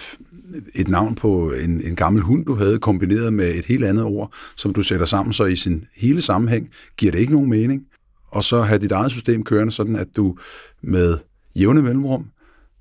et 0.76 0.88
navn 0.88 1.16
på 1.16 1.52
en, 1.52 1.82
en 1.82 1.96
gammel 1.96 2.22
hund, 2.22 2.46
du 2.46 2.56
havde, 2.56 2.80
kombineret 2.80 3.34
med 3.34 3.56
et 3.56 3.66
helt 3.66 3.84
andet 3.86 4.04
ord, 4.04 4.34
som 4.56 4.74
du 4.74 4.82
sætter 4.82 5.06
sammen, 5.06 5.34
så 5.34 5.46
i 5.46 5.56
sin 5.56 5.86
hele 5.96 6.22
sammenhæng 6.22 6.70
giver 6.98 7.12
det 7.12 7.20
ikke 7.20 7.34
nogen 7.34 7.50
mening. 7.50 7.86
Og 8.28 8.44
så 8.44 8.62
have 8.62 8.80
dit 8.80 8.92
eget 8.92 9.12
system 9.12 9.44
kørende, 9.44 9.72
sådan 9.72 9.96
at 9.96 10.08
du 10.16 10.38
med 10.82 11.18
jævne 11.56 11.82
mellemrum 11.82 12.32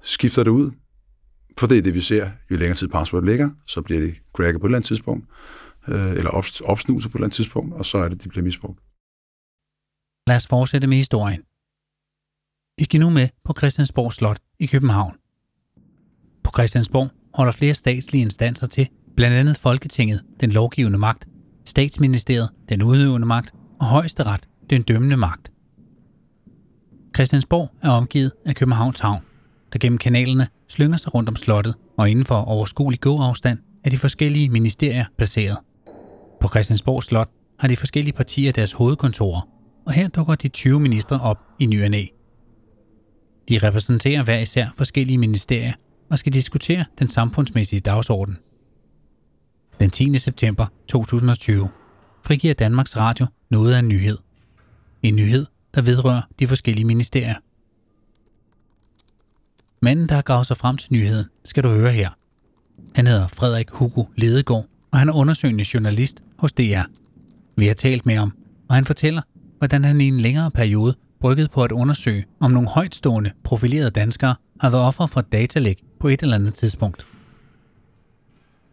skifter 0.02 0.42
det 0.42 0.50
ud. 0.50 0.70
For 1.58 1.66
det 1.66 1.78
er 1.78 1.82
det, 1.82 1.94
vi 1.94 2.00
ser. 2.00 2.30
Jo 2.50 2.56
længere 2.56 2.76
tid 2.76 2.88
password 2.88 3.24
ligger, 3.24 3.50
så 3.66 3.82
bliver 3.82 4.00
det 4.00 4.14
cracket 4.32 4.60
på 4.60 4.66
et 4.66 4.68
eller 4.68 4.78
andet 4.78 4.86
tidspunkt, 4.86 5.26
øh, 5.88 6.10
eller 6.10 6.30
opsnuset 6.64 7.10
på 7.10 7.16
et 7.16 7.18
eller 7.18 7.26
andet 7.26 7.36
tidspunkt, 7.36 7.74
og 7.74 7.86
så 7.86 7.98
er 7.98 8.08
det, 8.08 8.24
de 8.24 8.28
bliver 8.28 8.44
misbrugt. 8.44 8.78
Lad 10.26 10.36
os 10.36 10.46
fortsætte 10.46 10.86
med 10.86 10.96
historien. 10.96 11.42
Vi 12.78 12.84
skal 12.84 13.00
nu 13.00 13.10
med 13.10 13.28
på 13.44 13.54
Christiansborg 13.58 14.12
Slot 14.12 14.38
i 14.58 14.66
København. 14.66 15.14
På 16.46 16.50
Christiansborg 16.54 17.10
holder 17.34 17.52
flere 17.52 17.74
statslige 17.74 18.22
instanser 18.22 18.66
til 18.66 18.88
Blandt 19.16 19.36
andet 19.36 19.56
Folketinget, 19.56 20.22
den 20.40 20.50
lovgivende 20.50 20.98
magt, 20.98 21.28
statsministeriet, 21.64 22.48
den 22.68 22.82
udøvende 22.82 23.26
magt 23.26 23.54
og 23.80 23.86
højesteret, 23.86 24.48
den 24.70 24.82
dømmende 24.82 25.16
magt. 25.16 25.52
Christiansborg 27.14 27.70
er 27.82 27.90
omgivet 27.90 28.32
af 28.44 28.54
Københavns 28.54 29.00
Havn, 29.00 29.22
der 29.72 29.78
gennem 29.78 29.98
kanalerne 29.98 30.48
slynger 30.68 30.96
sig 30.96 31.14
rundt 31.14 31.28
om 31.28 31.36
slottet, 31.36 31.74
og 31.98 32.10
inden 32.10 32.24
for 32.24 32.34
overskuelig 32.34 33.00
gåafstand 33.00 33.58
er 33.84 33.90
de 33.90 33.98
forskellige 33.98 34.48
ministerier 34.48 35.04
placeret. 35.18 35.56
På 36.40 36.48
Christiansborg 36.48 37.02
Slot 37.02 37.30
har 37.58 37.68
de 37.68 37.76
forskellige 37.76 38.14
partier 38.14 38.52
deres 38.52 38.72
hovedkontorer, 38.72 39.48
og 39.86 39.92
her 39.92 40.08
dukker 40.08 40.34
de 40.34 40.48
20 40.48 40.80
ministre 40.80 41.20
op 41.20 41.38
i 41.58 41.66
ny 41.66 41.84
og 41.84 41.90
næ. 41.90 42.04
De 43.48 43.58
repræsenterer 43.58 44.22
hver 44.22 44.38
især 44.38 44.68
forskellige 44.76 45.18
ministerier 45.18 45.72
og 46.10 46.18
skal 46.18 46.32
diskutere 46.32 46.84
den 46.98 47.08
samfundsmæssige 47.08 47.80
dagsorden. 47.80 48.38
Den 49.80 49.90
10. 49.90 50.18
september 50.18 50.66
2020 50.88 51.68
frigiver 52.26 52.54
Danmarks 52.54 52.96
Radio 52.96 53.26
noget 53.50 53.74
af 53.74 53.78
en 53.78 53.88
nyhed. 53.88 54.18
En 55.02 55.16
nyhed, 55.16 55.46
der 55.74 55.82
vedrører 55.82 56.22
de 56.38 56.46
forskellige 56.46 56.84
ministerier. 56.84 57.34
Manden, 59.82 60.08
der 60.08 60.14
har 60.14 60.22
gravet 60.22 60.46
sig 60.46 60.56
frem 60.56 60.76
til 60.76 60.92
nyheden, 60.92 61.26
skal 61.44 61.62
du 61.62 61.68
høre 61.68 61.92
her. 61.92 62.10
Han 62.94 63.06
hedder 63.06 63.26
Frederik 63.28 63.70
Hugo 63.70 64.04
Ledegaard, 64.16 64.66
og 64.90 64.98
han 64.98 65.08
er 65.08 65.12
undersøgende 65.12 65.64
journalist 65.74 66.22
hos 66.38 66.52
DR. 66.52 66.82
Vi 67.56 67.66
har 67.66 67.74
talt 67.74 68.06
med 68.06 68.14
ham, 68.14 68.32
og 68.68 68.74
han 68.74 68.84
fortæller, 68.84 69.22
hvordan 69.58 69.84
han 69.84 70.00
i 70.00 70.04
en 70.04 70.20
længere 70.20 70.50
periode 70.50 70.94
brygget 71.20 71.50
på 71.50 71.64
at 71.64 71.72
undersøge, 71.72 72.24
om 72.40 72.50
nogle 72.50 72.68
højtstående, 72.68 73.32
profilerede 73.44 73.90
danskere 73.90 74.34
har 74.60 74.70
været 74.70 74.84
offer 74.84 75.06
for 75.06 75.20
datalæk 75.20 75.82
på 76.00 76.08
et 76.08 76.22
eller 76.22 76.34
andet 76.34 76.54
tidspunkt. 76.54 77.06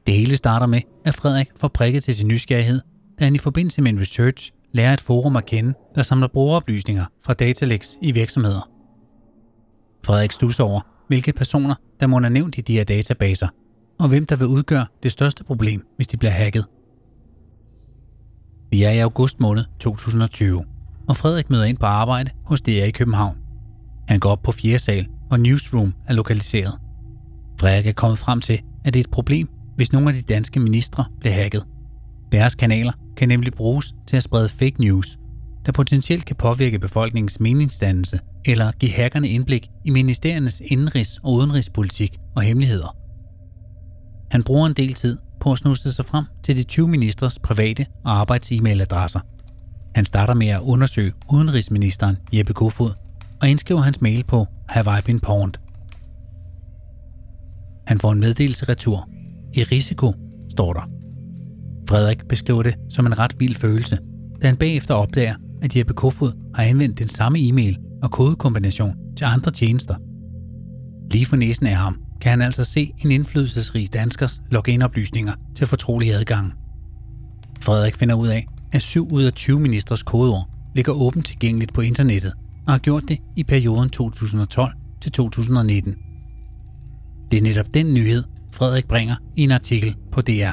Det 0.08 0.14
hele 0.16 0.38
starter 0.38 0.68
med, 0.68 0.82
at 1.06 1.16
Frederik 1.16 1.48
får 1.56 1.68
prikket 1.68 2.04
til 2.04 2.16
sin 2.16 2.28
nysgerrighed, 2.28 2.80
da 3.20 3.24
han 3.24 3.36
i 3.36 3.38
forbindelse 3.38 3.82
med 3.82 3.92
en 3.92 4.00
research 4.00 4.52
lærer 4.72 4.94
et 4.94 5.02
forum 5.02 5.36
at 5.36 5.46
kende, 5.46 5.74
der 5.96 6.02
samler 6.02 6.28
brugeroplysninger 6.28 7.06
fra 7.26 7.34
datalægs 7.34 7.98
i 8.02 8.12
virksomheder. 8.12 8.70
Frederik 10.06 10.32
stusser 10.32 10.64
over, 10.64 10.82
hvilke 11.08 11.34
personer, 11.34 11.76
der 12.00 12.08
må 12.08 12.20
have 12.20 12.30
nævnt 12.30 12.58
i 12.58 12.62
de 12.62 12.74
her 12.74 12.84
databaser, 12.84 13.48
og 14.00 14.10
hvem 14.10 14.26
der 14.26 14.36
vil 14.36 14.48
udgøre 14.48 14.86
det 15.04 15.12
største 15.12 15.44
problem, 15.44 15.88
hvis 15.96 16.08
de 16.08 16.18
bliver 16.18 16.32
hacket. 16.32 16.66
Vi 18.72 18.84
er 18.84 18.92
i 18.92 19.00
august 19.00 19.40
måned 19.40 19.64
2020, 19.80 20.64
og 21.08 21.18
Frederik 21.18 21.50
møder 21.50 21.64
ind 21.64 21.78
på 21.78 21.86
arbejde 21.86 22.32
hos 22.46 22.62
DR 22.62 22.70
i 22.70 22.92
København. 22.92 23.38
Han 24.08 24.20
går 24.20 24.32
op 24.32 24.44
på 24.44 24.52
4. 24.52 24.80
sal, 24.80 25.08
hvor 25.28 25.38
Newsroom 25.38 25.94
er 26.08 26.14
lokaliseret. 26.14 26.80
Frederik 27.64 27.88
er 27.88 27.92
kommet 27.92 28.20
frem 28.20 28.42
til, 28.42 28.62
at 28.86 28.94
det 28.94 29.00
er 29.00 29.04
et 29.04 29.12
problem, 29.12 29.50
hvis 29.76 29.94
nogle 29.94 30.10
af 30.10 30.14
de 30.14 30.22
danske 30.22 30.60
ministre 30.60 31.06
bliver 31.20 31.34
hacket. 31.34 31.64
Deres 32.32 32.56
kanaler 32.56 32.92
kan 33.18 33.30
nemlig 33.30 33.54
bruges 33.54 33.94
til 34.08 34.18
at 34.18 34.24
sprede 34.24 34.50
fake 34.50 34.76
news, 34.80 35.18
der 35.66 35.72
potentielt 35.72 36.26
kan 36.26 36.36
påvirke 36.36 36.80
befolkningens 36.80 37.40
meningsdannelse 37.40 38.20
eller 38.46 38.72
give 38.72 38.92
hackerne 38.92 39.30
indblik 39.30 39.68
i 39.86 39.90
ministeriernes 39.90 40.62
indenrigs- 40.62 41.20
og 41.24 41.34
udenrigspolitik 41.34 42.18
og 42.36 42.42
hemmeligheder. 42.42 42.98
Han 44.32 44.44
bruger 44.44 44.68
en 44.68 44.74
del 44.74 44.94
tid 44.94 45.18
på 45.40 45.52
at 45.52 45.58
snuste 45.58 45.92
sig 45.92 46.06
frem 46.06 46.26
til 46.44 46.56
de 46.56 46.64
20 46.64 46.88
ministers 46.88 47.40
private 47.40 47.86
og 48.06 48.20
arbejds-e-mailadresser. 48.20 49.20
Han 49.96 50.06
starter 50.06 50.34
med 50.34 50.48
at 50.48 50.60
undersøge 50.60 51.14
udenrigsministeren 51.34 52.18
Jeppe 52.34 52.54
Kofod 52.54 52.92
og 53.42 53.50
indskriver 53.50 53.82
hans 53.82 54.02
mail 54.02 54.24
på 54.24 54.46
Have 54.70 54.98
I 54.98 55.02
been 55.06 55.20
pwned? 55.20 55.63
Han 57.88 58.00
får 58.00 58.12
en 58.12 58.20
meddelelse 58.20 58.66
retur. 58.66 59.10
I 59.54 59.64
risiko, 59.64 60.14
står 60.52 60.74
der. 60.74 60.90
Frederik 61.90 62.28
beskriver 62.30 62.64
det 62.64 62.76
som 62.90 63.06
en 63.06 63.20
ret 63.20 63.36
vild 63.40 63.56
følelse, 63.56 63.98
da 64.42 64.48
han 64.48 64.58
bagefter 64.58 64.94
opdager, 64.94 65.36
at 65.62 65.78
Jeppe 65.78 65.94
Kofod 65.94 66.32
har 66.56 66.64
anvendt 66.64 67.00
den 67.00 67.08
samme 67.08 67.40
e-mail 67.40 67.78
og 68.04 68.12
kodekombination 68.12 68.96
til 69.18 69.26
andre 69.26 69.52
tjenester. 69.52 69.96
Lige 71.12 71.26
for 71.26 71.36
næsen 71.36 71.68
af 71.68 71.76
ham 71.76 72.02
kan 72.22 72.30
han 72.30 72.42
altså 72.42 72.64
se 72.64 72.92
en 72.98 73.12
indflydelsesrig 73.12 73.94
danskers 73.94 74.42
login-oplysninger 74.52 75.34
til 75.56 75.68
fortrolig 75.68 76.14
adgang. 76.14 76.54
Frederik 77.62 77.96
finder 77.96 78.16
ud 78.16 78.28
af, 78.28 78.48
at 78.72 78.82
7 78.82 79.08
ud 79.12 79.24
af 79.24 79.34
20 79.34 79.60
ministers 79.60 80.04
kodeord 80.04 80.50
ligger 80.76 80.92
åbent 80.92 81.26
tilgængeligt 81.26 81.74
på 81.74 81.82
internettet 81.82 82.34
og 82.66 82.74
har 82.74 82.80
gjort 82.80 83.04
det 83.08 83.18
i 83.36 83.44
perioden 83.44 83.90
2012 83.90 84.72
til 85.02 85.12
2019. 85.12 85.96
Det 87.34 87.40
er 87.40 87.44
netop 87.44 87.74
den 87.74 87.94
nyhed, 87.94 88.24
Frederik 88.52 88.88
bringer 88.88 89.16
i 89.36 89.42
en 89.44 89.52
artikel 89.52 89.96
på 90.12 90.22
DR. 90.22 90.52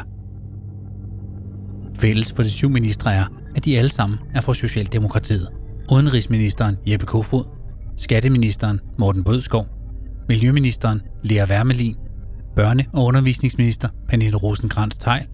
Fælles 1.96 2.32
for 2.32 2.42
de 2.42 2.50
syv 2.50 2.70
ministre 2.70 3.14
er, 3.14 3.24
at 3.56 3.64
de 3.64 3.78
alle 3.78 3.90
sammen 3.90 4.18
er 4.34 4.40
fra 4.40 4.54
Socialdemokratiet. 4.54 5.48
Udenrigsministeren 5.92 6.76
Jeppe 6.86 7.06
Kofod, 7.06 7.44
Skatteministeren 7.96 8.80
Morten 8.98 9.24
Bødskov, 9.24 9.66
Miljøministeren 10.28 11.00
Lea 11.22 11.44
Wermelin, 11.44 11.96
Børne- 12.60 12.90
og 12.92 13.04
undervisningsminister 13.04 13.88
Pernille 14.08 14.36
rosenkrantz 14.36 14.98
teil 14.98 15.26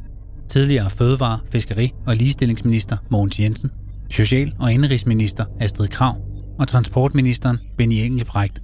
tidligere 0.48 0.90
fødevare-, 0.90 1.40
fiskeri- 1.52 1.92
og 2.06 2.16
ligestillingsminister 2.16 2.96
Mogens 3.10 3.40
Jensen, 3.40 3.70
Social- 4.10 4.54
og 4.58 4.72
indrigsminister 4.72 5.44
Astrid 5.60 5.88
Krav 5.88 6.16
og 6.58 6.68
transportministeren 6.68 7.58
Benny 7.78 7.94
Engelbrecht. 7.94 8.62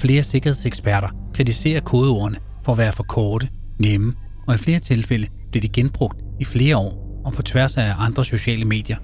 Flere 0.00 0.22
sikkerhedseksperter 0.22 1.08
kritiserer 1.34 1.80
kodeordene 1.80 2.38
for 2.64 2.72
at 2.72 2.78
være 2.78 2.92
for 2.92 3.02
korte, 3.02 3.48
nemme, 3.78 4.14
og 4.46 4.54
i 4.54 4.58
flere 4.58 4.80
tilfælde 4.80 5.26
blev 5.50 5.62
de 5.62 5.68
genbrugt 5.68 6.18
i 6.40 6.44
flere 6.44 6.76
år 6.76 7.20
og 7.24 7.32
på 7.32 7.42
tværs 7.42 7.76
af 7.76 7.94
andre 7.98 8.24
sociale 8.24 8.64
medier. 8.64 8.96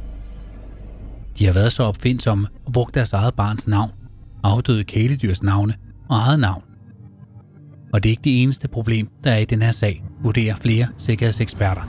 De 1.38 1.46
har 1.46 1.52
været 1.52 1.72
så 1.72 1.82
opfindsomme 1.82 2.48
og 2.66 2.72
brugt 2.72 2.94
deres 2.94 3.12
eget 3.12 3.34
barns 3.34 3.68
navn, 3.68 3.90
afdøde 4.42 4.84
kæledyrs 4.84 5.42
navne 5.42 5.74
og 6.08 6.16
eget 6.16 6.40
navn. 6.40 6.62
Og 7.92 8.02
det 8.02 8.08
er 8.08 8.10
ikke 8.10 8.24
det 8.24 8.42
eneste 8.42 8.68
problem, 8.68 9.08
der 9.24 9.32
er 9.32 9.38
i 9.38 9.44
den 9.44 9.62
her 9.62 9.70
sag, 9.70 10.04
vurderer 10.22 10.56
flere 10.56 10.86
sikkerhedseksperter. 10.98 11.82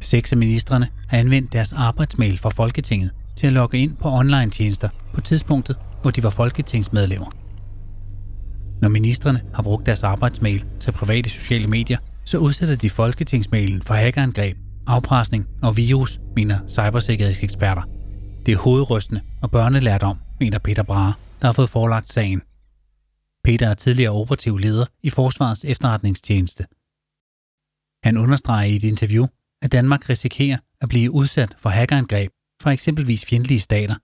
Seks 0.00 0.32
af 0.32 0.38
ministerne 0.38 0.88
har 1.08 1.18
anvendt 1.18 1.52
deres 1.52 1.72
arbejdsmail 1.72 2.38
fra 2.38 2.50
Folketinget 2.50 3.10
til 3.36 3.46
at 3.46 3.52
logge 3.52 3.78
ind 3.78 3.96
på 3.96 4.08
online-tjenester 4.08 4.88
på 5.14 5.20
tidspunktet, 5.20 5.76
hvor 6.02 6.10
de 6.10 6.22
var 6.22 6.30
folketingsmedlemmer. 6.30 7.39
Når 8.80 8.88
ministerne 8.88 9.42
har 9.54 9.62
brugt 9.62 9.86
deres 9.86 10.02
arbejdsmail 10.02 10.64
til 10.80 10.92
private 10.92 11.30
sociale 11.30 11.66
medier, 11.66 11.98
så 12.24 12.38
udsætter 12.38 12.76
de 12.76 12.90
folketingsmailen 12.90 13.82
for 13.82 13.94
hackerangreb, 13.94 14.56
afpresning 14.86 15.48
og 15.62 15.76
virus, 15.76 16.20
mener 16.36 16.58
cybersikkerhedseksperter. 16.68 17.82
Det 18.46 18.52
er 18.52 18.58
hovedrystende 18.58 19.20
og 19.42 19.50
børnelærdom, 19.50 20.18
mener 20.40 20.58
Peter 20.58 20.82
Brahe, 20.82 21.12
der 21.40 21.46
har 21.48 21.52
fået 21.52 21.70
forelagt 21.70 22.12
sagen. 22.12 22.42
Peter 23.44 23.68
er 23.68 23.74
tidligere 23.74 24.12
operativ 24.12 24.58
leder 24.58 24.86
i 25.02 25.10
Forsvarets 25.10 25.64
efterretningstjeneste. 25.64 26.66
Han 28.04 28.16
understreger 28.16 28.64
i 28.64 28.76
et 28.76 28.84
interview, 28.84 29.26
at 29.62 29.72
Danmark 29.72 30.08
risikerer 30.08 30.58
at 30.80 30.88
blive 30.88 31.10
udsat 31.10 31.56
for 31.58 31.68
hackerangreb 31.68 32.30
fra 32.62 32.70
eksempelvis 32.70 33.24
fjendtlige 33.24 33.60
stater, 33.60 33.94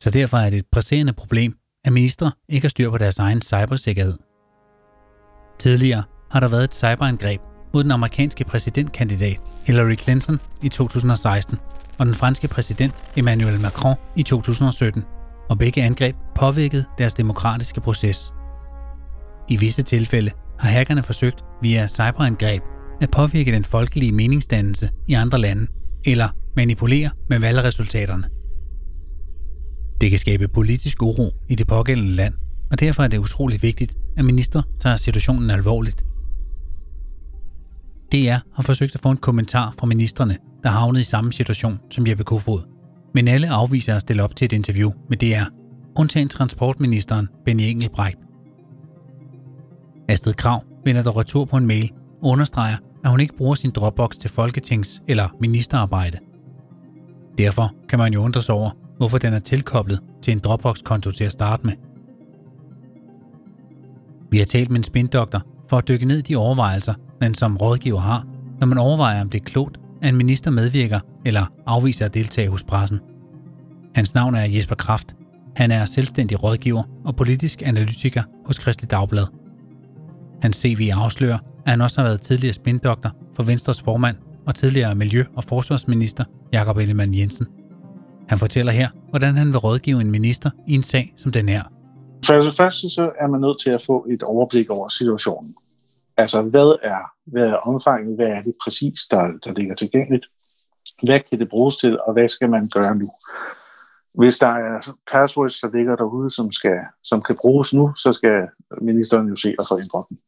så 0.00 0.10
derfor 0.10 0.38
er 0.38 0.50
det 0.50 0.58
et 0.58 0.66
presserende 0.72 1.12
problem, 1.12 1.58
at 1.84 1.92
ministre 1.92 2.32
ikke 2.48 2.64
har 2.64 2.68
styr 2.68 2.90
på 2.90 2.98
deres 2.98 3.18
egen 3.18 3.42
cybersikkerhed. 3.42 4.25
Tidligere 5.58 6.02
har 6.30 6.40
der 6.40 6.48
været 6.48 6.64
et 6.64 6.74
cyberangreb 6.74 7.40
mod 7.74 7.84
den 7.84 7.92
amerikanske 7.92 8.44
præsidentkandidat 8.44 9.36
Hillary 9.66 9.94
Clinton 9.94 10.40
i 10.62 10.68
2016 10.68 11.58
og 11.98 12.06
den 12.06 12.14
franske 12.14 12.48
præsident 12.48 12.94
Emmanuel 13.16 13.60
Macron 13.60 13.96
i 14.16 14.22
2017, 14.22 15.04
og 15.50 15.58
begge 15.58 15.82
angreb 15.82 16.16
påvirkede 16.34 16.84
deres 16.98 17.14
demokratiske 17.14 17.80
proces. 17.80 18.32
I 19.48 19.56
visse 19.56 19.82
tilfælde 19.82 20.30
har 20.58 20.68
hackerne 20.68 21.02
forsøgt 21.02 21.44
via 21.62 21.88
cyberangreb 21.88 22.62
at 23.00 23.10
påvirke 23.10 23.52
den 23.52 23.64
folkelige 23.64 24.12
meningsdannelse 24.12 24.90
i 25.08 25.14
andre 25.14 25.38
lande, 25.38 25.66
eller 26.04 26.28
manipulere 26.56 27.10
med 27.28 27.38
valgresultaterne. 27.38 28.24
Det 30.00 30.10
kan 30.10 30.18
skabe 30.18 30.48
politisk 30.48 31.02
uro 31.02 31.30
i 31.48 31.54
det 31.54 31.66
pågældende 31.66 32.12
land, 32.12 32.34
og 32.70 32.80
derfor 32.80 33.02
er 33.02 33.08
det 33.08 33.18
utroligt 33.18 33.62
vigtigt, 33.62 33.94
at 34.16 34.24
minister 34.24 34.62
tager 34.80 34.96
situationen 34.96 35.50
alvorligt. 35.50 36.04
DR 38.12 38.38
har 38.54 38.62
forsøgt 38.62 38.94
at 38.94 39.00
få 39.00 39.10
en 39.10 39.16
kommentar 39.16 39.74
fra 39.78 39.86
ministerne, 39.86 40.36
der 40.62 40.70
havnede 40.70 41.00
i 41.00 41.04
samme 41.04 41.32
situation 41.32 41.78
som 41.90 42.06
Jeppe 42.06 42.24
Kofod. 42.24 42.60
Men 43.14 43.28
alle 43.28 43.48
afviser 43.50 43.94
at 43.94 44.00
stille 44.00 44.22
op 44.22 44.36
til 44.36 44.44
et 44.44 44.52
interview 44.52 44.92
med 45.08 45.16
DR, 45.16 45.44
undtagen 45.96 46.28
transportministeren 46.28 47.28
Benny 47.44 47.62
Engelbrecht. 47.62 48.18
Astrid 50.08 50.34
Krav 50.34 50.64
vender 50.84 51.02
dog 51.02 51.16
retur 51.16 51.44
på 51.44 51.56
en 51.56 51.66
mail 51.66 51.92
og 52.22 52.28
understreger, 52.28 52.76
at 53.04 53.10
hun 53.10 53.20
ikke 53.20 53.36
bruger 53.36 53.54
sin 53.54 53.70
Dropbox 53.70 54.14
til 54.16 54.28
folketings- 54.28 55.04
eller 55.08 55.28
ministerarbejde. 55.40 56.18
Derfor 57.38 57.74
kan 57.88 57.98
man 57.98 58.12
jo 58.12 58.22
undre 58.22 58.42
sig 58.42 58.54
over, 58.54 58.70
hvorfor 58.96 59.18
den 59.18 59.32
er 59.32 59.38
tilkoblet 59.38 60.00
til 60.22 60.32
en 60.32 60.38
Dropbox-konto 60.38 61.10
til 61.10 61.24
at 61.24 61.32
starte 61.32 61.66
med. 61.66 61.85
Vi 64.30 64.38
har 64.38 64.44
talt 64.44 64.70
med 64.70 64.76
en 64.76 64.84
spindoktor 64.84 65.42
for 65.68 65.78
at 65.78 65.88
dykke 65.88 66.06
ned 66.06 66.18
i 66.18 66.22
de 66.22 66.36
overvejelser, 66.36 66.94
man 67.20 67.34
som 67.34 67.56
rådgiver 67.56 68.00
har, 68.00 68.26
når 68.60 68.66
man 68.66 68.78
overvejer, 68.78 69.20
om 69.20 69.30
det 69.30 69.40
er 69.40 69.44
klogt, 69.44 69.78
at 70.02 70.08
en 70.08 70.16
minister 70.16 70.50
medvirker 70.50 71.00
eller 71.24 71.46
afviser 71.66 72.04
at 72.04 72.14
deltage 72.14 72.48
hos 72.48 72.64
pressen. 72.64 73.00
Hans 73.94 74.14
navn 74.14 74.34
er 74.34 74.44
Jesper 74.44 74.74
Kraft. 74.74 75.16
Han 75.56 75.70
er 75.70 75.84
selvstændig 75.84 76.42
rådgiver 76.42 76.82
og 77.04 77.16
politisk 77.16 77.62
analytiker 77.62 78.22
hos 78.46 78.58
Kristelig 78.58 78.90
Dagblad. 78.90 79.26
Hans 80.42 80.56
CV 80.56 80.90
afslører, 80.94 81.38
at 81.38 81.70
han 81.70 81.80
også 81.80 82.00
har 82.00 82.08
været 82.08 82.20
tidligere 82.20 82.54
spindoktor 82.54 83.16
for 83.36 83.42
Venstres 83.42 83.82
formand 83.82 84.16
og 84.46 84.54
tidligere 84.54 84.94
Miljø- 84.94 85.24
og 85.36 85.44
Forsvarsminister 85.44 86.24
Jakob 86.52 86.76
Ellemann 86.76 87.14
Jensen. 87.14 87.46
Han 88.28 88.38
fortæller 88.38 88.72
her, 88.72 88.88
hvordan 89.10 89.36
han 89.36 89.48
vil 89.48 89.58
rådgive 89.58 90.00
en 90.00 90.10
minister 90.10 90.50
i 90.68 90.74
en 90.74 90.82
sag 90.82 91.12
som 91.16 91.32
den 91.32 91.48
her. 91.48 91.75
For 92.24 92.34
det 92.34 92.56
første 92.56 92.90
så 92.90 93.12
er 93.20 93.26
man 93.26 93.40
nødt 93.40 93.60
til 93.60 93.70
at 93.70 93.84
få 93.86 94.06
et 94.10 94.22
overblik 94.22 94.70
over 94.70 94.88
situationen. 94.88 95.54
Altså, 96.16 96.42
hvad 96.42 96.78
er, 96.82 97.10
hvad 97.24 97.48
er 97.48 97.54
omfanget? 97.56 98.16
Hvad 98.16 98.26
er 98.26 98.42
det 98.42 98.54
præcis, 98.64 99.00
der, 99.10 99.22
der 99.44 99.52
ligger 99.52 99.74
tilgængeligt? 99.74 100.26
Hvad 101.02 101.20
kan 101.20 101.38
det 101.38 101.48
bruges 101.48 101.76
til, 101.76 102.00
og 102.00 102.12
hvad 102.12 102.28
skal 102.28 102.50
man 102.50 102.68
gøre 102.74 102.96
nu? 102.96 103.08
Hvis 104.14 104.36
der 104.38 104.46
er 104.46 104.96
passwords, 105.12 105.60
der 105.60 105.70
ligger 105.76 105.96
derude, 105.96 106.30
som, 106.30 106.52
skal, 106.52 106.78
som 107.02 107.22
kan 107.22 107.36
bruges 107.40 107.74
nu, 107.74 107.94
så 107.96 108.12
skal 108.12 108.48
ministeren 108.80 109.28
jo 109.28 109.36
se 109.36 109.54
at 109.58 109.64
forændre 109.68 110.04
dem. 110.08 110.18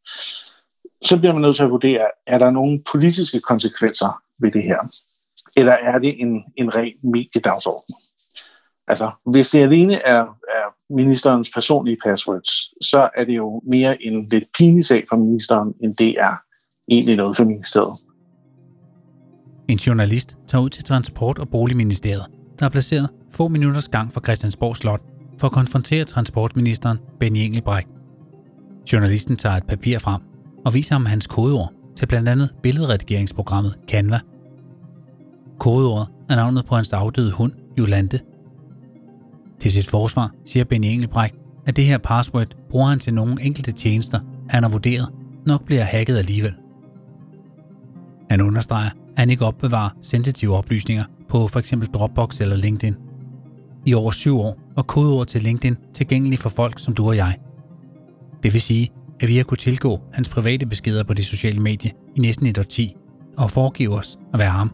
Så 1.03 1.19
bliver 1.19 1.33
man 1.33 1.43
nødt 1.43 1.57
til 1.57 1.63
at 1.63 1.71
vurdere, 1.71 2.07
er 2.27 2.39
der 2.39 2.51
nogle 2.51 2.83
politiske 2.93 3.41
konsekvenser 3.41 4.23
ved 4.39 4.53
det 4.53 4.63
her? 4.63 4.79
Eller 5.57 5.73
er 5.73 5.99
det 5.99 6.21
en, 6.21 6.45
en 6.57 6.75
ren 6.75 6.95
mediedagsorden? 7.03 7.95
Altså, 8.89 9.11
hvis 9.27 9.49
det 9.49 9.63
alene 9.63 9.95
er, 9.95 10.21
er 10.49 10.95
ministerens 10.95 11.51
personlige 11.55 11.99
passwords, 12.05 12.51
så 12.87 13.09
er 13.17 13.25
det 13.25 13.33
jo 13.37 13.63
mere 13.67 14.03
en 14.03 14.29
lidt 14.29 14.45
pinlig 14.59 14.87
sag 14.87 15.05
for 15.09 15.17
ministeren, 15.17 15.75
end 15.83 15.95
det 15.95 16.21
er 16.21 16.35
egentlig 16.89 17.17
noget 17.17 17.37
for 17.37 17.45
ministeriet. 17.45 17.97
En 19.69 19.77
journalist 19.77 20.37
tager 20.47 20.63
ud 20.63 20.71
til 20.71 20.85
Transport- 20.85 21.39
og 21.39 21.49
Boligministeriet, 21.49 22.27
der 22.59 22.67
er 22.67 22.71
placeret 22.71 23.09
få 23.33 23.49
minutters 23.49 23.89
gang 23.89 24.13
fra 24.13 24.21
Christiansborg 24.21 24.77
Slot, 24.77 25.01
for 25.39 25.47
at 25.47 25.53
konfrontere 25.53 26.05
transportministeren 26.05 26.99
Benny 27.21 27.39
Engelbrecht. 27.39 27.89
Journalisten 28.93 29.37
tager 29.37 29.57
et 29.57 29.67
papir 29.67 29.99
frem 29.99 30.23
og 30.67 30.75
viser 30.75 30.95
ham 30.95 31.07
hans 31.07 31.27
kodeord 31.27 31.73
til 31.97 32.07
blandt 32.07 32.29
andet 32.29 32.55
billedredigeringsprogrammet 32.63 33.79
Canva. 33.89 34.21
Kodeordet 35.59 36.09
er 36.31 36.37
navnet 36.37 36.67
på 36.67 36.75
hans 36.75 36.93
afdøde 36.93 37.33
hund, 37.33 37.53
Jolante. 37.79 38.21
Til 39.61 39.73
sit 39.73 39.89
forsvar 39.89 40.31
siger 40.47 40.65
Benny 40.65 40.87
Engelbrecht, 40.87 41.35
at 41.67 41.77
det 41.77 41.85
her 41.85 41.99
password 41.99 42.57
bruger 42.71 42.87
han 42.87 42.99
til 42.99 43.15
nogle 43.15 43.43
enkelte 43.43 43.73
tjenester, 43.73 44.21
han 44.49 44.63
har 44.63 44.71
vurderet 44.71 45.09
nok 45.49 45.65
bliver 45.65 45.85
hacket 45.85 46.19
alligevel. 46.19 46.55
Han 48.31 48.41
understreger, 48.41 48.91
at 48.91 49.19
han 49.19 49.31
ikke 49.31 49.45
opbevarer 49.45 49.91
sensitive 50.03 50.57
oplysninger 50.57 51.05
på 51.29 51.49
f.eks. 51.49 51.75
Dropbox 51.95 52.41
eller 52.41 52.57
LinkedIn. 52.57 52.95
I 53.87 53.95
over 53.95 54.11
syv 54.11 54.39
år 54.39 54.61
var 54.77 54.83
kodeord 54.83 55.27
til 55.27 55.43
LinkedIn 55.43 55.77
tilgængelig 55.95 56.39
for 56.39 56.49
folk 56.49 56.79
som 56.79 56.95
du 56.95 57.07
og 57.07 57.17
jeg. 57.17 57.37
Det 58.43 58.53
vil 58.53 58.61
sige, 58.61 58.89
at 59.21 59.29
vi 59.29 59.37
har 59.37 59.45
kunne 59.45 59.59
tilgå 59.59 60.01
hans 60.13 60.29
private 60.29 60.67
beskeder 60.67 61.05
på 61.05 61.15
det 61.15 61.25
sociale 61.25 61.61
medie 61.61 61.93
i 62.17 62.21
næsten 62.21 62.47
et 62.47 62.59
årti 62.59 62.95
og 63.37 63.51
foregive 63.51 63.95
os 63.99 64.19
at 64.33 64.39
være 64.39 64.51
ham. 64.51 64.71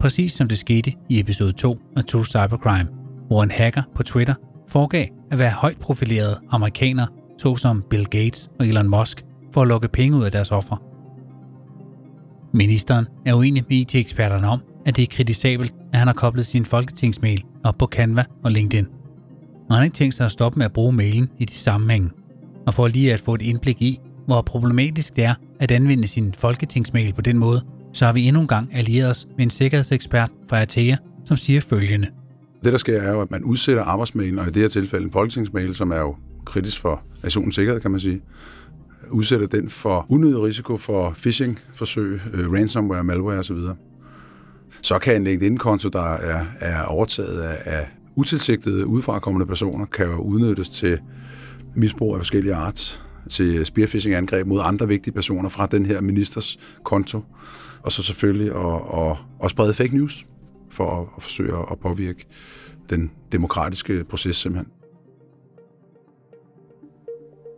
Præcis 0.00 0.32
som 0.32 0.48
det 0.48 0.58
skete 0.58 0.92
i 1.08 1.20
episode 1.20 1.52
2 1.52 1.78
af 1.96 2.04
True 2.04 2.26
Cybercrime, 2.26 2.99
hvor 3.30 3.42
en 3.42 3.50
hacker 3.50 3.82
på 3.94 4.02
Twitter 4.02 4.34
foregav 4.68 5.06
at 5.30 5.38
være 5.38 5.50
højt 5.50 5.78
profilerede 5.78 6.38
amerikanere, 6.50 7.06
såsom 7.38 7.84
Bill 7.90 8.06
Gates 8.06 8.50
og 8.58 8.66
Elon 8.66 8.88
Musk, 8.88 9.24
for 9.52 9.62
at 9.62 9.68
lukke 9.68 9.88
penge 9.88 10.18
ud 10.18 10.24
af 10.24 10.32
deres 10.32 10.50
ofre. 10.50 10.76
Ministeren 12.52 13.06
er 13.26 13.34
uenig 13.34 13.64
med 13.68 13.76
IT-eksperterne 13.76 14.48
om, 14.48 14.60
at 14.86 14.96
det 14.96 15.02
er 15.02 15.06
kritisabelt, 15.10 15.74
at 15.92 15.98
han 15.98 16.08
har 16.08 16.14
koblet 16.14 16.46
sin 16.46 16.64
folketingsmail 16.64 17.44
op 17.64 17.78
på 17.78 17.86
Canva 17.86 18.24
og 18.44 18.50
LinkedIn. 18.50 18.86
Og 19.68 19.74
han 19.74 19.76
har 19.76 19.84
ikke 19.84 19.94
tænkt 19.94 20.14
sig 20.14 20.26
at 20.26 20.32
stoppe 20.32 20.58
med 20.58 20.66
at 20.66 20.72
bruge 20.72 20.92
mailen 20.92 21.28
i 21.38 21.44
de 21.44 21.54
sammenhænge. 21.54 22.10
Og 22.66 22.74
for 22.74 22.88
lige 22.88 23.12
at 23.12 23.20
få 23.20 23.34
et 23.34 23.42
indblik 23.42 23.82
i, 23.82 23.98
hvor 24.26 24.42
problematisk 24.42 25.16
det 25.16 25.24
er 25.24 25.34
at 25.60 25.70
anvende 25.70 26.08
sin 26.08 26.34
folketingsmail 26.38 27.12
på 27.12 27.20
den 27.20 27.38
måde, 27.38 27.62
så 27.92 28.04
har 28.04 28.12
vi 28.12 28.26
endnu 28.26 28.40
en 28.40 28.48
gang 28.48 28.74
allieret 28.74 29.10
os 29.10 29.26
med 29.36 29.44
en 29.44 29.50
sikkerhedsekspert 29.50 30.30
fra 30.48 30.62
Atea, 30.62 30.96
som 31.24 31.36
siger 31.36 31.60
følgende. 31.60 32.19
Det, 32.64 32.72
der 32.72 32.78
sker, 32.78 33.00
er 33.00 33.12
jo, 33.12 33.20
at 33.20 33.30
man 33.30 33.44
udsætter 33.44 33.82
arbejdsmailen, 33.82 34.38
og 34.38 34.46
i 34.46 34.50
det 34.50 34.62
her 34.62 34.68
tilfælde 34.68 35.04
en 35.04 35.12
folketingsmail, 35.12 35.74
som 35.74 35.90
er 35.90 36.00
jo 36.00 36.16
kritisk 36.44 36.80
for 36.80 37.02
nationens 37.22 37.54
sikkerhed, 37.54 37.80
kan 37.80 37.90
man 37.90 38.00
sige, 38.00 38.22
udsætter 39.10 39.46
den 39.46 39.70
for 39.70 40.06
unødig 40.08 40.42
risiko 40.42 40.76
for 40.76 41.10
phishing-forsøg, 41.16 42.20
øh, 42.32 42.52
ransomware, 42.52 43.04
malware 43.04 43.38
osv. 43.38 43.56
Så 44.82 44.98
kan 44.98 45.16
en 45.16 45.24
LinkedIn-konto, 45.24 45.88
der 45.88 46.12
er, 46.14 46.44
er 46.60 46.82
overtaget 46.82 47.40
af, 47.40 47.62
af 47.64 47.88
utilsigtede, 48.16 48.86
udefrakommende 48.86 49.46
personer, 49.46 49.86
kan 49.86 50.06
jo 50.06 50.16
udnyttes 50.16 50.70
til 50.70 50.98
misbrug 51.76 52.14
af 52.14 52.20
forskellige 52.20 52.54
arts, 52.54 53.04
til 53.28 53.66
spearfishing-angreb 53.66 54.46
mod 54.46 54.60
andre 54.64 54.88
vigtige 54.88 55.14
personer 55.14 55.48
fra 55.48 55.66
den 55.66 55.86
her 55.86 56.00
ministers 56.00 56.58
konto, 56.84 57.24
og 57.82 57.92
så 57.92 58.02
selvfølgelig 58.02 58.54
at, 58.54 59.00
at, 59.00 59.16
at 59.44 59.50
sprede 59.50 59.74
fake 59.74 59.96
news 59.96 60.26
for 60.70 61.00
at, 61.00 61.08
at 61.16 61.22
forsøge 61.22 61.52
at 61.70 61.78
påvirke 61.78 62.26
den 62.90 63.10
demokratiske 63.32 64.04
proces 64.04 64.36
simpelthen. 64.36 64.72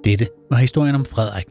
Dette 0.04 0.28
var 0.50 0.56
historien 0.56 0.94
om 0.94 1.04
Frederik, 1.04 1.46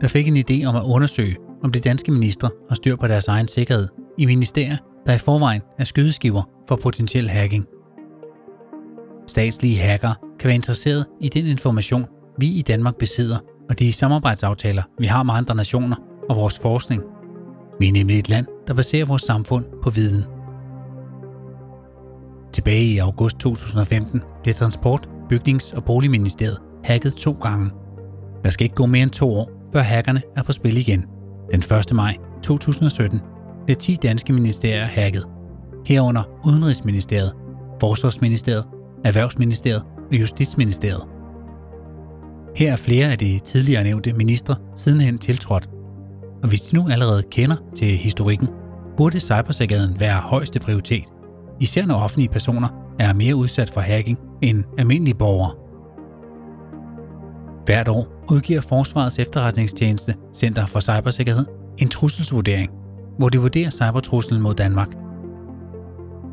der 0.00 0.08
fik 0.08 0.28
en 0.28 0.36
idé 0.36 0.64
om 0.66 0.76
at 0.76 0.82
undersøge, 0.82 1.36
om 1.62 1.72
de 1.72 1.80
danske 1.80 2.12
ministre 2.12 2.50
har 2.68 2.74
styr 2.74 2.96
på 2.96 3.06
deres 3.06 3.28
egen 3.28 3.48
sikkerhed 3.48 3.88
i 4.18 4.26
ministerier, 4.26 4.76
der 5.06 5.14
i 5.14 5.18
forvejen 5.18 5.62
er 5.78 5.84
skydeskiver 5.84 6.42
for 6.68 6.76
potentiel 6.76 7.28
hacking. 7.28 7.66
Statslige 9.26 9.78
hackere 9.78 10.14
kan 10.38 10.48
være 10.48 10.54
interesseret 10.54 11.06
i 11.20 11.28
den 11.28 11.46
information, 11.46 12.06
vi 12.38 12.46
i 12.46 12.62
Danmark 12.62 12.96
besidder, 12.96 13.38
og 13.68 13.78
de 13.78 13.92
samarbejdsaftaler, 13.92 14.82
vi 14.98 15.06
har 15.06 15.22
med 15.22 15.34
andre 15.34 15.54
nationer 15.54 15.96
og 16.28 16.36
vores 16.36 16.58
forskning. 16.58 17.02
Vi 17.80 17.88
er 17.88 17.92
nemlig 17.92 18.18
et 18.18 18.28
land, 18.28 18.46
der 18.66 18.74
baserer 18.74 19.04
vores 19.04 19.22
samfund 19.22 19.64
på 19.82 19.90
viden. 19.90 20.24
Tilbage 22.52 22.84
i 22.84 22.98
august 22.98 23.38
2015 23.38 24.22
blev 24.42 24.54
Transport-, 24.54 25.08
Bygnings- 25.32 25.76
og 25.76 25.84
Boligministeriet 25.84 26.58
hacket 26.84 27.14
to 27.14 27.32
gange. 27.32 27.70
Der 28.44 28.50
skal 28.50 28.64
ikke 28.64 28.74
gå 28.74 28.86
mere 28.86 29.02
end 29.02 29.10
to 29.10 29.32
år, 29.32 29.50
før 29.72 29.80
hackerne 29.80 30.22
er 30.36 30.42
på 30.42 30.52
spil 30.52 30.76
igen. 30.76 31.04
Den 31.52 31.60
1. 31.60 31.92
maj 31.92 32.16
2017 32.42 33.20
blev 33.64 33.76
10 33.76 33.94
danske 33.94 34.32
ministerier 34.32 34.84
hacket. 34.84 35.26
Herunder 35.86 36.22
Udenrigsministeriet, 36.44 37.32
Forsvarsministeriet, 37.80 38.64
Erhvervsministeriet 39.04 39.82
og 40.10 40.20
Justitsministeriet. 40.20 41.02
Her 42.56 42.72
er 42.72 42.76
flere 42.76 43.10
af 43.10 43.18
de 43.18 43.38
tidligere 43.44 43.84
nævnte 43.84 44.12
ministre 44.12 44.56
sidenhen 44.76 45.18
tiltrådt. 45.18 45.68
Og 46.42 46.48
hvis 46.48 46.60
de 46.60 46.76
nu 46.76 46.88
allerede 46.88 47.22
kender 47.30 47.56
til 47.76 47.96
historikken, 47.96 48.48
burde 48.96 49.20
cybersikkerheden 49.20 50.00
være 50.00 50.20
højeste 50.20 50.60
prioritet, 50.60 51.04
især 51.60 51.86
når 51.86 51.94
offentlige 51.94 52.28
personer 52.28 52.68
er 52.98 53.12
mere 53.12 53.36
udsat 53.36 53.70
for 53.70 53.80
hacking 53.80 54.18
end 54.42 54.64
almindelige 54.78 55.14
borgere. 55.14 55.54
Hvert 57.64 57.88
år 57.88 58.24
udgiver 58.30 58.60
Forsvarets 58.60 59.18
efterretningstjeneste 59.18 60.14
Center 60.34 60.66
for 60.66 60.80
Cybersikkerhed 60.80 61.46
en 61.78 61.88
trusselsvurdering, 61.88 62.70
hvor 63.18 63.28
de 63.28 63.38
vurderer 63.38 63.70
cybertruslen 63.70 64.42
mod 64.42 64.54
Danmark. 64.54 64.88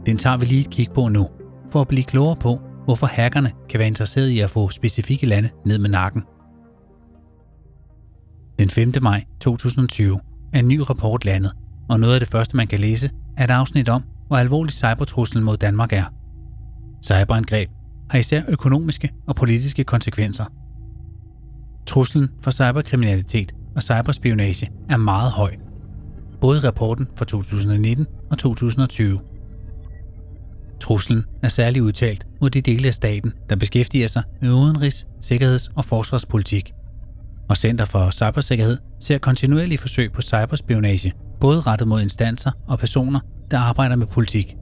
Den 0.06 0.18
tager 0.18 0.38
vi 0.38 0.46
lige 0.46 0.62
et 0.62 0.70
kig 0.70 0.88
på 0.96 1.08
nu, 1.08 1.28
for 1.72 1.82
at 1.82 1.88
blive 1.88 2.04
klogere 2.04 2.36
på, 2.36 2.62
hvorfor 2.86 3.08
hackerne 3.08 3.52
kan 3.70 3.80
være 3.80 3.88
interesserede 3.88 4.34
i 4.34 4.40
at 4.40 4.50
få 4.50 4.70
specifikke 4.70 5.26
lande 5.26 5.50
ned 5.66 5.80
med 5.80 5.90
nakken. 5.90 6.24
Den 8.60 8.70
5. 8.70 8.94
maj 9.02 9.24
2020 9.42 10.20
er 10.54 10.60
en 10.60 10.68
ny 10.68 10.80
rapport 10.80 11.26
landet, 11.26 11.52
og 11.90 12.00
noget 12.00 12.14
af 12.14 12.20
det 12.20 12.30
første, 12.30 12.58
man 12.58 12.68
kan 12.68 12.80
læse, 12.80 13.12
er 13.38 13.44
et 13.44 13.52
afsnit 13.52 13.90
om, 13.90 14.04
hvor 14.28 14.38
alvorlig 14.38 14.74
cybertruslen 14.74 15.44
mod 15.44 15.58
Danmark 15.58 15.94
er. 15.94 16.14
Cyberangreb 17.06 17.70
har 18.10 18.20
især 18.20 18.42
økonomiske 18.48 19.12
og 19.28 19.36
politiske 19.36 19.84
konsekvenser. 19.84 20.46
Truslen 21.86 22.30
for 22.42 22.52
cyberkriminalitet 22.52 23.56
og 23.76 23.84
cyberspionage 23.84 24.72
er 24.90 24.98
meget 24.98 25.32
høj, 25.32 25.56
både 26.42 26.58
i 26.58 26.68
rapporten 26.68 27.08
fra 27.16 27.26
2019 27.26 28.08
og 28.32 28.38
2020. 28.38 29.20
Truslen 30.82 31.24
er 31.44 31.48
særligt 31.48 31.84
udtalt 31.84 32.28
mod 32.42 32.50
de 32.50 32.62
dele 32.62 32.88
af 32.88 32.94
staten, 32.94 33.34
der 33.50 33.56
beskæftiger 33.56 34.08
sig 34.08 34.24
med 34.42 34.50
udenrigs-, 34.52 35.08
sikkerheds- 35.22 35.70
og 35.76 35.86
forsvarspolitik. 35.86 36.72
Og 37.50 37.58
Center 37.58 37.86
for 37.86 38.12
Cybersikkerhed 38.12 38.78
ser 39.00 39.18
kontinuerlige 39.18 39.78
forsøg 39.78 40.12
på 40.12 40.22
cyberspionage, 40.22 41.14
både 41.40 41.60
rettet 41.60 41.88
mod 41.88 42.02
instanser 42.02 42.52
og 42.68 42.80
personer, 42.80 43.20
der 43.52 43.60
arbejder 43.60 43.96
med 43.96 44.08
politik. 44.08 44.56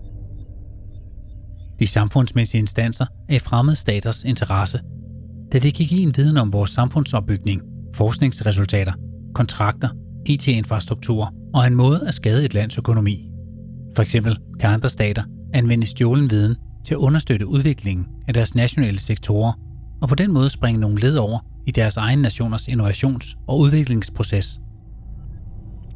De 1.79 1.87
samfundsmæssige 1.87 2.59
instanser 2.59 3.05
er 3.29 3.35
i 3.35 3.39
fremmede 3.39 3.75
staters 3.75 4.23
interesse, 4.23 4.79
da 5.53 5.59
det 5.59 5.73
kan 5.73 5.85
give 5.85 6.01
en 6.01 6.13
viden 6.15 6.37
om 6.37 6.53
vores 6.53 6.71
samfundsopbygning, 6.71 7.61
forskningsresultater, 7.95 8.93
kontrakter, 9.33 9.89
IT-infrastruktur 10.25 11.33
og 11.53 11.67
en 11.67 11.75
måde 11.75 12.07
at 12.07 12.13
skade 12.13 12.45
et 12.45 12.53
lands 12.53 12.77
økonomi. 12.77 13.29
For 13.95 14.01
eksempel 14.03 14.37
kan 14.59 14.69
andre 14.69 14.89
stater 14.89 15.23
anvende 15.53 15.87
stjålen 15.87 16.29
viden 16.29 16.55
til 16.85 16.93
at 16.93 16.97
understøtte 16.97 17.47
udviklingen 17.47 18.07
af 18.27 18.33
deres 18.33 18.55
nationale 18.55 18.99
sektorer, 18.99 19.53
og 20.01 20.09
på 20.09 20.15
den 20.15 20.33
måde 20.33 20.49
springe 20.49 20.81
nogle 20.81 20.99
led 20.99 21.17
over 21.17 21.39
i 21.65 21.71
deres 21.71 21.97
egen 21.97 22.19
nationers 22.19 22.67
innovations- 22.67 23.35
og 23.47 23.59
udviklingsproces. 23.59 24.59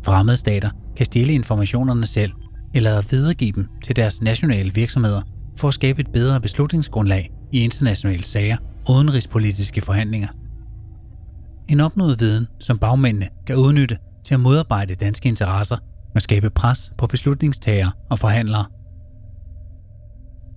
Fremmede 0.03 0.37
stater 0.37 0.69
kan 0.97 1.05
stjæle 1.05 1.33
informationerne 1.33 2.05
selv 2.05 2.31
eller 2.73 3.01
videregive 3.11 3.51
dem 3.51 3.67
til 3.83 3.95
deres 3.95 4.21
nationale 4.21 4.73
virksomheder 4.73 5.21
for 5.57 5.67
at 5.67 5.73
skabe 5.73 6.01
et 6.01 6.11
bedre 6.13 6.41
beslutningsgrundlag 6.41 7.31
i 7.51 7.63
internationale 7.63 8.23
sager 8.23 8.57
og 8.87 8.95
udenrigspolitiske 8.95 9.81
forhandlinger. 9.81 10.27
En 11.67 11.79
opnået 11.79 12.19
viden, 12.19 12.47
som 12.59 12.77
bagmændene 12.77 13.27
kan 13.47 13.55
udnytte 13.55 13.97
til 14.25 14.33
at 14.33 14.39
modarbejde 14.39 14.95
danske 14.95 15.29
interesser 15.29 15.77
og 16.15 16.21
skabe 16.21 16.49
pres 16.49 16.91
på 16.97 17.07
beslutningstagere 17.07 17.91
og 18.09 18.19
forhandlere. 18.19 18.65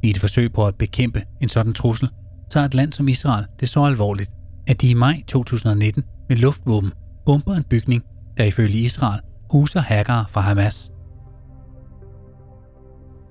I 0.02 0.10
et 0.10 0.18
forsøg 0.18 0.52
på 0.52 0.66
at 0.66 0.74
bekæmpe 0.74 1.22
en 1.40 1.48
sådan 1.48 1.72
trussel, 1.72 2.08
tager 2.50 2.66
et 2.66 2.74
land 2.74 2.92
som 2.92 3.08
Israel 3.08 3.46
det 3.60 3.68
så 3.68 3.84
alvorligt, 3.84 4.30
at 4.66 4.80
de 4.80 4.90
i 4.90 4.94
maj 4.94 5.22
2019 5.28 6.04
med 6.28 6.36
luftvåben 6.36 6.92
bomber 7.26 7.54
en 7.54 7.64
bygning, 7.64 8.02
der 8.36 8.44
ifølge 8.44 8.78
Israel 8.78 9.20
huser 9.50 9.80
hackere 9.80 10.24
fra 10.28 10.40
Hamas. 10.40 10.92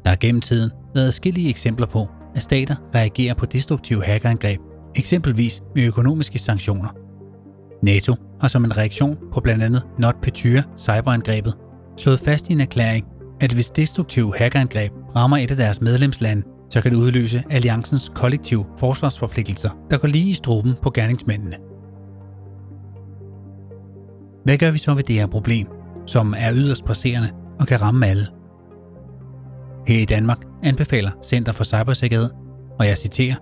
Der 0.05 0.11
er 0.11 0.15
gennem 0.15 0.41
tiden 0.41 0.71
været 0.95 1.07
adskillige 1.07 1.49
eksempler 1.49 1.87
på, 1.87 2.07
at 2.35 2.43
stater 2.43 2.75
reagerer 2.95 3.33
på 3.33 3.45
destruktive 3.45 4.03
hackerangreb, 4.03 4.59
eksempelvis 4.95 5.61
med 5.75 5.83
økonomiske 5.83 6.39
sanktioner. 6.39 6.89
NATO 7.83 8.15
har 8.41 8.47
som 8.47 8.65
en 8.65 8.77
reaktion 8.77 9.17
på 9.33 9.39
blandt 9.39 9.63
andet 9.63 9.83
NotPetya 9.99 10.63
cyberangrebet 10.77 11.53
slået 11.97 12.19
fast 12.19 12.49
i 12.49 12.53
en 12.53 12.61
erklæring, 12.61 13.07
at 13.41 13.53
hvis 13.53 13.69
destruktive 13.69 14.33
hackerangreb 14.37 14.91
rammer 15.15 15.37
et 15.37 15.51
af 15.51 15.57
deres 15.57 15.81
medlemslande, 15.81 16.43
så 16.71 16.81
kan 16.81 16.91
det 16.91 16.97
udløse 16.97 17.43
alliancens 17.49 18.11
kollektive 18.15 18.65
forsvarsforpligtelser, 18.77 19.69
der 19.91 19.97
går 19.97 20.07
lige 20.07 20.29
i 20.29 20.33
struben 20.33 20.73
på 20.81 20.89
gerningsmændene. 20.89 21.55
Hvad 24.43 24.57
gør 24.57 24.71
vi 24.71 24.77
så 24.77 24.93
ved 24.93 25.03
det 25.03 25.15
her 25.15 25.27
problem, 25.27 25.67
som 26.05 26.33
er 26.37 26.53
yderst 26.53 26.85
presserende 26.85 27.29
og 27.59 27.67
kan 27.67 27.81
ramme 27.81 28.07
alle? 28.07 28.27
Her 29.87 29.99
i 29.99 30.05
Danmark 30.05 30.37
anbefaler 30.63 31.11
Center 31.23 31.51
for 31.51 31.63
Cybersikkerhed, 31.63 32.29
og 32.79 32.87
jeg 32.87 32.97
citerer, 32.97 33.35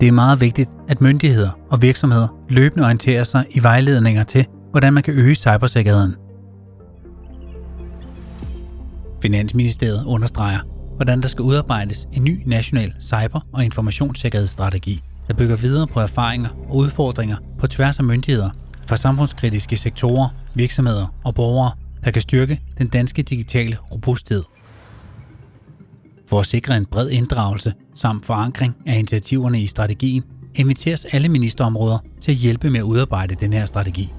det 0.00 0.08
er 0.08 0.12
meget 0.12 0.40
vigtigt, 0.40 0.70
at 0.88 1.00
myndigheder 1.00 1.50
og 1.70 1.82
virksomheder 1.82 2.28
løbende 2.48 2.84
orienterer 2.84 3.24
sig 3.24 3.46
i 3.50 3.62
vejledninger 3.62 4.24
til, 4.24 4.46
hvordan 4.70 4.92
man 4.92 5.02
kan 5.02 5.14
øge 5.14 5.34
cybersikkerheden. 5.34 6.14
Finansministeriet 9.22 10.04
understreger, 10.06 10.73
hvordan 10.96 11.22
der 11.22 11.28
skal 11.28 11.42
udarbejdes 11.42 12.08
en 12.12 12.24
ny 12.24 12.42
national 12.46 12.94
cyber- 13.00 13.46
og 13.52 13.64
informationssikkerhedsstrategi, 13.64 15.02
der 15.28 15.34
bygger 15.34 15.56
videre 15.56 15.86
på 15.86 16.00
erfaringer 16.00 16.48
og 16.68 16.76
udfordringer 16.76 17.36
på 17.58 17.66
tværs 17.66 17.98
af 17.98 18.04
myndigheder 18.04 18.50
fra 18.86 18.96
samfundskritiske 18.96 19.76
sektorer, 19.76 20.28
virksomheder 20.54 21.06
og 21.24 21.34
borgere, 21.34 21.72
der 22.04 22.10
kan 22.10 22.22
styrke 22.22 22.60
den 22.78 22.88
danske 22.88 23.22
digitale 23.22 23.76
robusthed. 23.92 24.42
For 26.28 26.40
at 26.40 26.46
sikre 26.46 26.76
en 26.76 26.86
bred 26.86 27.10
inddragelse 27.10 27.74
samt 27.94 28.26
forankring 28.26 28.76
af 28.86 28.98
initiativerne 28.98 29.60
i 29.60 29.66
strategien, 29.66 30.22
inviteres 30.54 31.04
alle 31.04 31.28
ministerområder 31.28 31.98
til 32.20 32.30
at 32.30 32.36
hjælpe 32.36 32.70
med 32.70 32.80
at 32.80 32.84
udarbejde 32.84 33.34
den 33.34 33.52
her 33.52 33.66
strategi. 33.66 34.12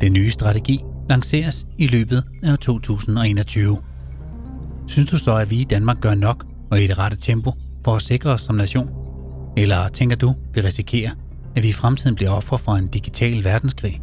Den 0.00 0.12
nye 0.12 0.30
strategi 0.30 0.80
lanceres 1.08 1.66
i 1.78 1.86
løbet 1.86 2.24
af 2.42 2.58
2021. 2.58 3.78
Synes 4.86 5.10
du 5.10 5.18
så, 5.18 5.36
at 5.36 5.50
vi 5.50 5.56
i 5.56 5.64
Danmark 5.64 6.00
gør 6.00 6.14
nok 6.14 6.46
og 6.70 6.82
i 6.82 6.86
det 6.86 6.98
rette 6.98 7.16
tempo 7.16 7.52
for 7.84 7.96
at 7.96 8.02
sikre 8.02 8.30
os 8.30 8.40
som 8.40 8.54
nation? 8.54 8.90
Eller 9.56 9.88
tænker 9.88 10.16
du, 10.16 10.34
vi 10.54 10.60
risikerer, 10.60 11.10
at 11.56 11.62
vi 11.62 11.68
i 11.68 11.72
fremtiden 11.72 12.14
bliver 12.14 12.30
ofre 12.30 12.58
for 12.58 12.72
en 12.72 12.88
digital 12.88 13.44
verdenskrig? 13.44 14.01